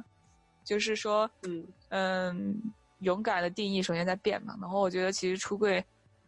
[0.65, 2.61] 就是说，嗯嗯，
[3.00, 4.56] 勇敢的定义首先在变嘛。
[4.62, 5.84] 然后我觉得其实出柜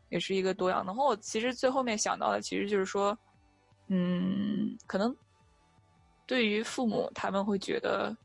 [0.10, 0.84] 也是一个多样。
[0.86, 3.18] 然后我其实最后面想到的其实就是说，
[3.88, 5.16] 嗯，可能
[6.26, 8.16] 对于父母他们会觉得，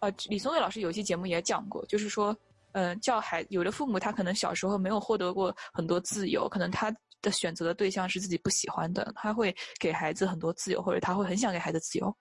[0.00, 2.36] 呃，李松蔚老师有一期节目也讲过，就是说，
[2.72, 12.14] 嗯、教孩有的父母他可能小时候没有获得过很多自由，可能他的选择的对象是自己不喜欢的，他会给孩子很多自由，或者他会很想给孩子自由。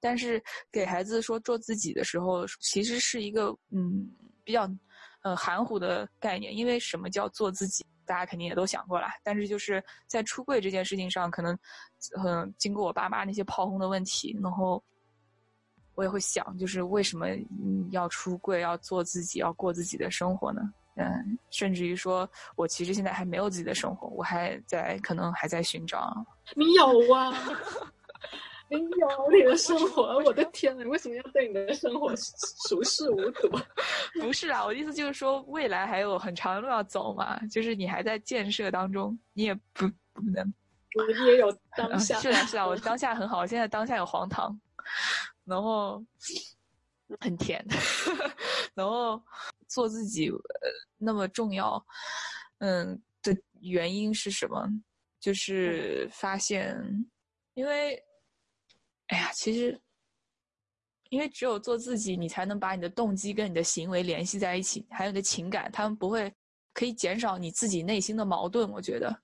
[0.00, 4.08] 但是给孩子说做自己的时候，其实是一个嗯
[4.44, 4.68] 比较
[5.28, 9.06] 呃含糊的概念，因为什么叫做自己，大家肯定也都想过了。
[9.22, 11.58] 但是就是在出柜这件事情上，可能
[12.24, 14.82] 嗯、经过我爸妈那些炮轰的问题，然后
[15.94, 17.26] 我也会想，就是为什么
[17.90, 20.62] 要出柜，要做自己，要过自己的生活呢？
[20.96, 26.12] 嗯，甚至于说我其实现在还没有自己的生活，我还在可能还在寻找。
[26.56, 27.32] 你有啊，
[28.70, 33.48] 你有你的生活，我的天呐，你为什么要对你的生活熟视无睹？
[34.20, 40.52] 不是啊，我的意思就是说，未来还有很长的路要走嘛，就是你还在建设当中，你也不不能。
[40.94, 44.58] 我也有当嗯下， 是啊是啊，我当下很好，我现在当下有黄糖，
[45.44, 46.04] 然后
[47.20, 47.64] 很甜，
[48.74, 49.22] 然后
[49.66, 50.36] 做自己呃
[50.96, 51.82] 那么重要，
[52.58, 54.66] 嗯的原因是什么？
[55.20, 56.80] 就是发现，
[57.54, 58.00] 因为，
[59.08, 59.78] 哎呀，其实。
[61.10, 66.30] 因为只有做自己，你才能把你的动机跟你的行为联系在一起，还有你的情感，他们不会
[66.74, 68.70] 可以减少你自己内心的矛盾。
[68.70, 69.18] 我觉得，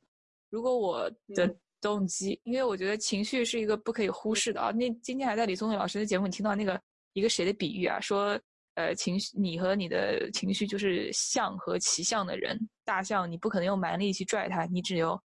[0.48, 4.70] 如果我的嗯动机，因为我觉得情绪是一个不可以忽视的啊。
[4.70, 6.80] 那今天还在李松伟老师的节目你听到那个
[7.12, 8.40] 一个谁的比喻啊，说
[8.76, 15.20] 呃情绪，你和你的情绪就是象和骑象的人，大象你不可能用蛮力去拽它，你只有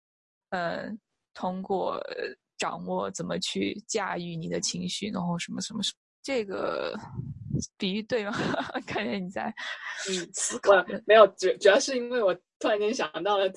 [0.49, 0.89] 呃
[1.35, 5.99] 通过呃掌握怎么去驾驭你的情绪，然后什么什么什么。
[6.23, 6.93] 这个
[7.77, 8.34] 比喻对吗？
[8.85, 9.53] 感觉你在
[10.09, 13.49] 嗯，思考我没有主主要是因为我突然间想到了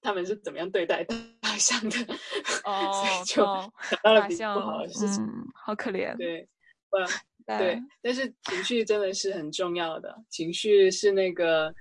[0.00, 1.98] 他们是怎么样对待大象的，
[2.64, 5.22] 哦所以就哦想到了比较大象不好的事情。
[5.22, 6.16] 嗯，好可怜。
[6.16, 6.40] 对，
[6.90, 7.06] 呃，
[7.44, 11.72] 但对，但是情绪真的是很重要的，情绪是那个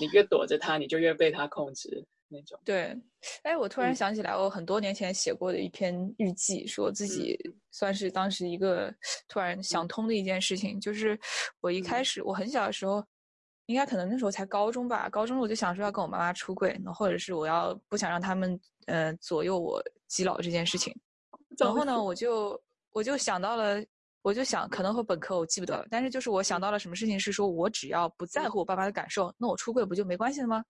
[0.00, 2.58] 你越躲着它，你就越被它控制那种。
[2.64, 2.96] 对，
[3.42, 8.92] 哎，我突然嗯想起来，我很多年前写过的一篇日记，说自己嗯算是当时一个
[9.28, 11.18] 突然想通的一件事情，就是
[11.60, 13.04] 我一开嗯始我很小的时候，
[13.66, 20.92] 应该可能那时候才高中吧，高中我就想说要跟我妈妈出柜，那或者是我要不想让他们呃左右我基佬这件事情，
[21.58, 22.60] 然后呢，我就
[22.92, 23.84] 我就想到了。
[24.24, 30.64] 我就想，可能和本科我记不得了，但是就是我想到了什么事情是说，我只要不在乎我爸妈的感受，那我出柜不就没关系了吗？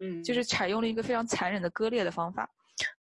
[0.00, 2.48] 嗯，就是采用了一个非常残忍的割裂的方法。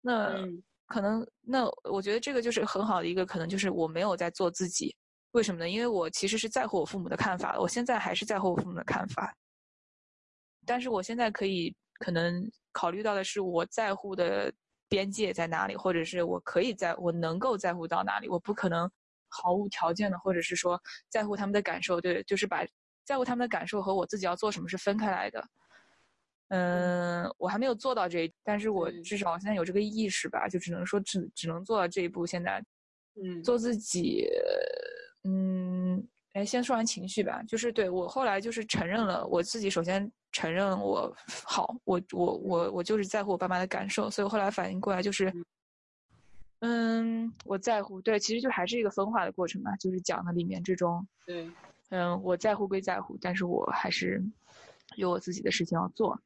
[0.00, 4.96] 那嗯可能，那我觉得这个就是很好的一个，可能就是我没有在做自己。
[5.32, 5.68] 为什么呢？
[5.68, 9.34] 因为我其实是在乎我父母的看法，我现在还是在乎我父母的看法。
[10.64, 14.50] 但是我现在可以可能考虑到的是，我在乎的
[14.88, 18.90] 边界在哪里，或者是我可以在我能够在乎到哪里，我不可能
[19.28, 20.80] 毫无条件的，或者是说
[21.10, 22.64] 在乎他们的感受，对，就是把
[23.04, 25.46] 在乎他们的感受和我自己要做什么是分开来的。
[26.48, 29.02] 嗯，我还没有做到这一，但是我嗯。
[29.02, 32.24] 至少现在有这个意识吧，就只能说只只能做到这一步。
[32.26, 32.64] 现在
[33.22, 33.42] 嗯。
[33.42, 34.26] 做自己，
[35.24, 36.02] 嗯，
[36.32, 41.14] 哎，先说完情绪吧，就是对我后来就是承认了我自己，首先承认我
[41.44, 45.30] 好，我我我我就是在乎我爸妈的感受，所以我后来反应过来就是，
[46.60, 51.52] 嗯，我在乎，对，其实就还是一个分化的过程吧，就是讲的里面这种，对，
[51.90, 54.22] 嗯，我在乎归在乎，但是我还是
[54.96, 56.18] 有我自己的事情要做。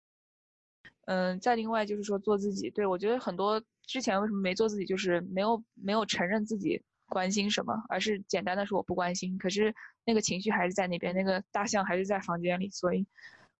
[1.06, 9.74] 嗯，再另外就是说做自己，对我觉得很多之前为什么没做自己，就是没有没有承认自己关心什么，而是简单的说我不关心，可是
[10.04, 13.06] 那个情绪还是在那边，那个大象还是在房间里，所以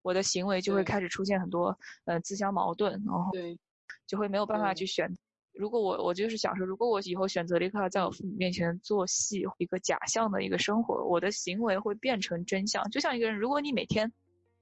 [0.03, 3.59] 我的行为就会开始出现很多呃自相矛盾，然后对，
[4.07, 5.13] 就会没有办法去选。
[5.55, 12.89] 如果我我就是想说，如果我以后选择了一个在我父母面前做戏，一个假象的一个生活，我的行为会变成真相。
[12.91, 14.11] 就像一个人，如果你每天，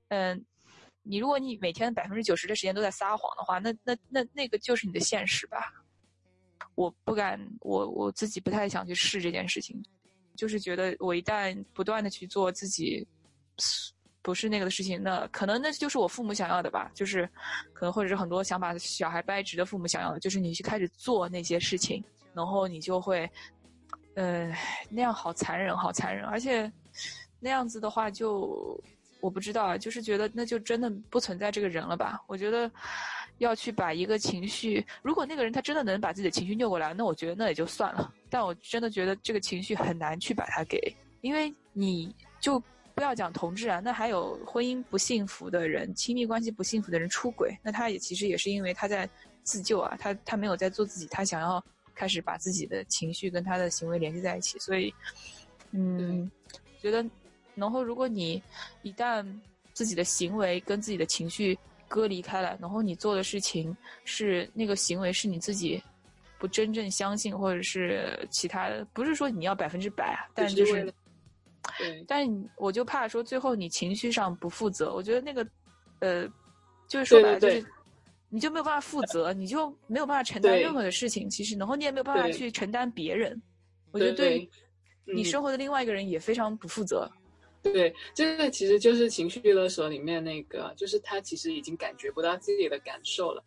[0.09, 0.45] 嗯，
[1.03, 5.73] 你如果你每天百分之九十的时间都在撒谎的话，那那那那个就是你的现实吧。
[6.75, 9.83] 我不敢，我我自己不太想去试这件事情，
[10.37, 13.07] 就是觉得我一旦不断的去做自己
[14.23, 17.29] 不是那个的事情，那可能那就是我父母想要的吧，就是
[17.73, 22.03] 可能或者是很多想把小孩掰直的父母想要的，就是你去开始做那些事情，
[22.33, 23.29] 然后你就会，
[24.15, 24.51] 呃，
[24.89, 26.71] 那样好残忍，好残忍，而且
[27.41, 28.83] 那样子的话就
[29.21, 32.21] 我不知道啊，就是觉得那就真的不存在这个人了吧？
[32.27, 32.71] 我觉得
[33.39, 38.13] 要去把一个情绪，如果那个人他真的能把自己的情绪拗过来，那我觉得那也就算了。
[38.29, 40.79] 但我真的觉得这个情绪很难去把它给，
[41.21, 42.63] 因为你就。
[42.93, 49.09] 不要讲同志啊，那还有婚姻不幸福的人、亲密关系不幸福的人出轨，那他也其实也是因为他在
[49.43, 51.65] 自救啊，他他没有在做自己，他想要
[51.95, 54.93] 开始把自己的情绪跟他的行为联系在一起，所以，
[55.71, 56.31] 嗯，
[56.83, 57.03] 觉得，
[57.61, 58.43] 然后如果你
[58.83, 59.25] 一旦
[59.73, 61.57] 自己的行为跟自己的情绪
[61.87, 65.81] 隔离开来，然后你做的事情是那个行为是你自己
[66.39, 70.93] 不真正相信，或者是其他的，不是说你要百分之百啊，但就是。
[71.79, 75.47] 对，但是我就怕说最后你情绪上不负责，我觉得那个，
[75.99, 76.27] 呃，
[76.89, 77.71] 就是说白了就是，对对
[78.31, 81.29] 你就没有办法负责，你就没有办法承担任何的事情。
[81.29, 83.41] 其实，然后你也没有办法去承担别人。
[83.93, 84.39] 我觉得对
[85.05, 87.09] 对你嗯生活的另外一个人也非常不负责。
[87.63, 93.43] 对，这个其实就是情绪勒索里面那个，就是他其实已经感觉不到自己的感受了。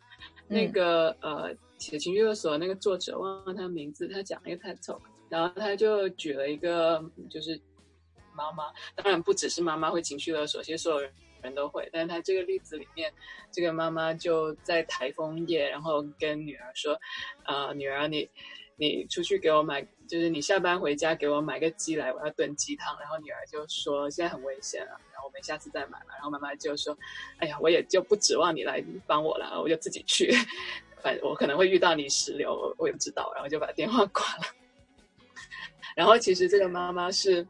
[0.48, 7.60] 那嗯个呃，写情绪勒索那个作者忘了他名字，他讲了一个 TED Talk，然后他就举了一个就是
[8.34, 8.64] 妈妈，
[8.94, 11.12] 当然不只是妈妈会情绪勒索，其实所有人。
[11.44, 13.12] 人都会，但是他这个例子里面，
[13.52, 16.98] 这个妈妈就在台风夜，然后跟女儿说
[17.44, 18.30] ：“呃，女儿，你你
[18.76, 26.96] 你出去给我买，就是你下班回家给我买个鸡来，我要炖鸡汤。”然后女儿就说：“现在很危险啊，然后我们下次再买嘛。”然后妈妈就说
[27.38, 30.32] ：“哎呀，我也就不指望你来帮我了，我就自己去，
[31.02, 34.42] 反正我可能会遇到泥石流，我我也不知道。”然后就把电话挂了。
[35.96, 37.46] 然后其实这个妈妈是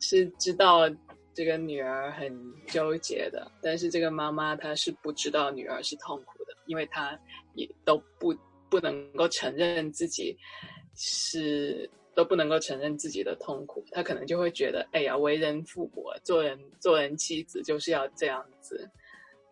[0.00, 0.88] 是知道。
[1.34, 7.16] 这个女儿很纠结的，但是这个妈妈她是不知道女儿是痛苦的，因为她
[7.54, 8.34] 也都不
[8.70, 10.36] 不能够承认自己
[10.94, 18.90] 是都不能够承认自己的痛苦，他可能就会觉得，哎呀，为人父母，做人做人妻子就是要这样子，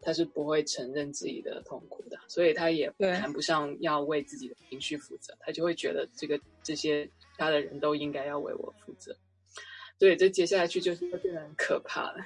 [0.02, 9.16] 他是不会承认自己的痛苦的，所以他也谈不上要为自己的情绪负责，他就会觉得这个这些他的人都应该要为我负责。
[9.98, 12.18] 对，这接下来去就是会变得很可怕了。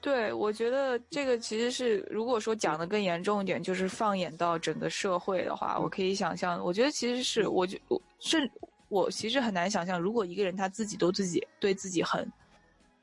[0.00, 8.50] 对，我觉得这个其实是，如果说讲的更严重一点，就是放眼到整个社会的话，我可以想象，我觉得其实是，我觉我甚
[8.88, 12.30] 我其实很难想象，如果一个人他自己都自己对自己很，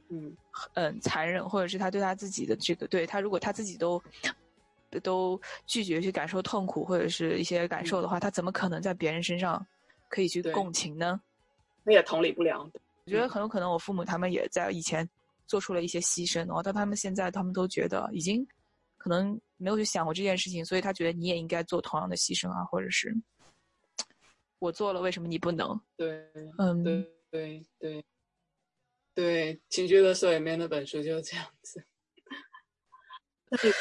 [0.10, 0.35] 嗯。
[0.76, 3.99] 嗯残忍，或者是他对他自己的这个，对他如果他自己都
[5.02, 9.65] 都拒绝去感受痛苦或者是一些感受的话，他怎么可能在别人身上
[10.10, 11.19] 可以去共情呢？
[11.84, 12.69] 那也同理不了。
[13.06, 15.10] 我觉得很有可能我父母他们也在以前
[15.54, 18.44] 做出了一些牺牲，然后但他们现在他们都觉得已经
[18.98, 23.16] 可能没有去想过这件事情，所以他觉得你也应该做同样的牺牲啊，或者是
[24.58, 25.80] 我做了为什么你不能？
[25.96, 26.28] 对，
[26.58, 28.04] 嗯，对对对
[29.14, 31.86] 对，情绪勒索里面那本书就是这样子。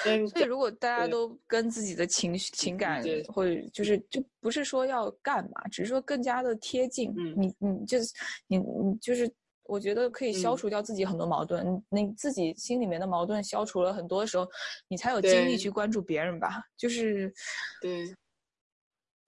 [0.03, 7.11] 所以， 如果大家都跟自己的情绪、情感，或者就是就不是说要干嘛，只是说更加的贴近。
[7.17, 8.13] 嗯、你你就是
[8.47, 9.27] 你你就是，
[9.73, 11.67] 我觉得可以消除掉自己很多矛盾。
[11.67, 14.47] 嗯、你自己心里面的矛盾消除了很多的时候，
[14.89, 16.63] 你才有精力去关注别人吧。
[16.77, 17.33] 就是
[17.81, 18.15] 对，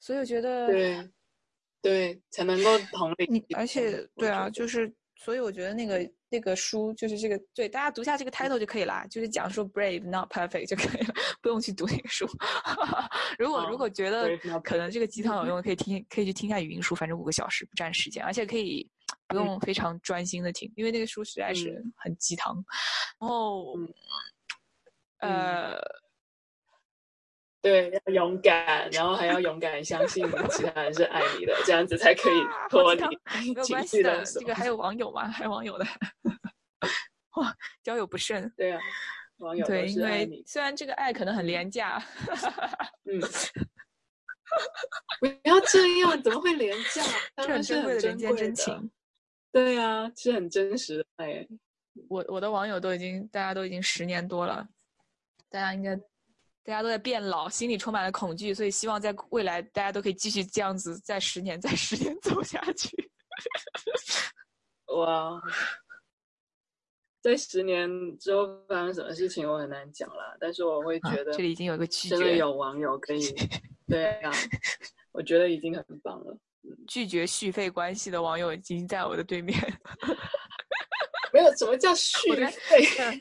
[0.00, 1.10] 所以我觉得对
[1.80, 6.08] 对才能够同理你，而且对啊，就是所以我觉得那个。
[6.30, 12.26] 那个书就是这个，对大家读下这个 title 就可以啦，就是讲说 brave not perfect 就可以了，不用去读那个书。
[13.38, 18.84] 如果、哦、如果觉得可能这个鸡汤有用，可以听可以去听一下语音书，反正五个小时不占时间，而且可以
[19.28, 22.64] 不用非常专心的听，因为那个书实在是很鸡汤。
[23.18, 23.76] 然后，
[25.18, 25.78] 呃。
[27.62, 32.34] 对，要勇敢，然后还要勇敢相信其他人是爱你的，这样子才可以
[32.68, 34.22] 脱离没有 关系的。
[34.22, 35.26] 这个还有网友吗？
[35.30, 35.86] 还有网友的，
[37.36, 38.52] 哇，交友不慎。
[38.54, 38.78] 对啊，
[39.38, 42.04] 网友对，因为虽然这个爱可能很廉价，
[43.10, 43.18] 嗯，
[45.18, 47.02] 不要这样，怎么会廉价？
[47.38, 48.90] 这很珍贵的人间真情。
[49.54, 51.46] 对啊，是很真实的哎。
[52.08, 54.66] 我我的网友都已经，大家都已经十年多了，
[55.48, 55.94] 大家应该。
[56.66, 62.88] 大家都在变老，心里充满了恐惧，所以希望在未来大家都可以继续这样子，在十年、在十年 走下去。
[64.96, 65.38] 哇，
[67.20, 67.86] 在十年
[68.18, 73.20] 之后发生什么事情我很难讲了，但是我会觉得、啊、这里已经有一个拒绝，真的有网友可以，
[73.86, 74.32] 对啊，
[75.12, 76.34] 我觉得已经很棒了。
[76.86, 79.58] 拒绝续费关系的网友已经在我的对面。
[81.32, 82.84] 没有什么叫续费。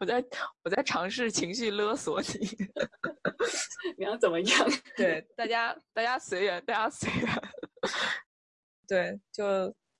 [0.00, 0.24] 我在
[0.64, 2.28] 我在尝试情绪勒索你，
[3.98, 4.68] 你要怎么样？
[4.96, 7.28] 对，大家大家随缘，大家随缘。
[8.88, 9.44] 对，就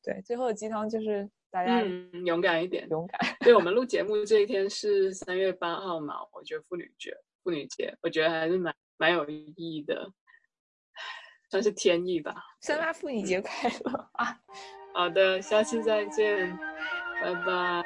[0.02, 3.36] 对，最后的鸡汤就是大家嗯勇敢一点，勇敢。
[3.40, 10.10] 对我们录节目这一天是三月八号嘛，我觉得妇女节，妇女节，我觉得还是蛮蛮有意义的。
[11.52, 12.34] 算是天意吧。
[12.60, 14.34] 三八妇女节快乐啊！
[14.96, 16.58] 好的，下次再见，
[17.20, 17.82] 拜拜。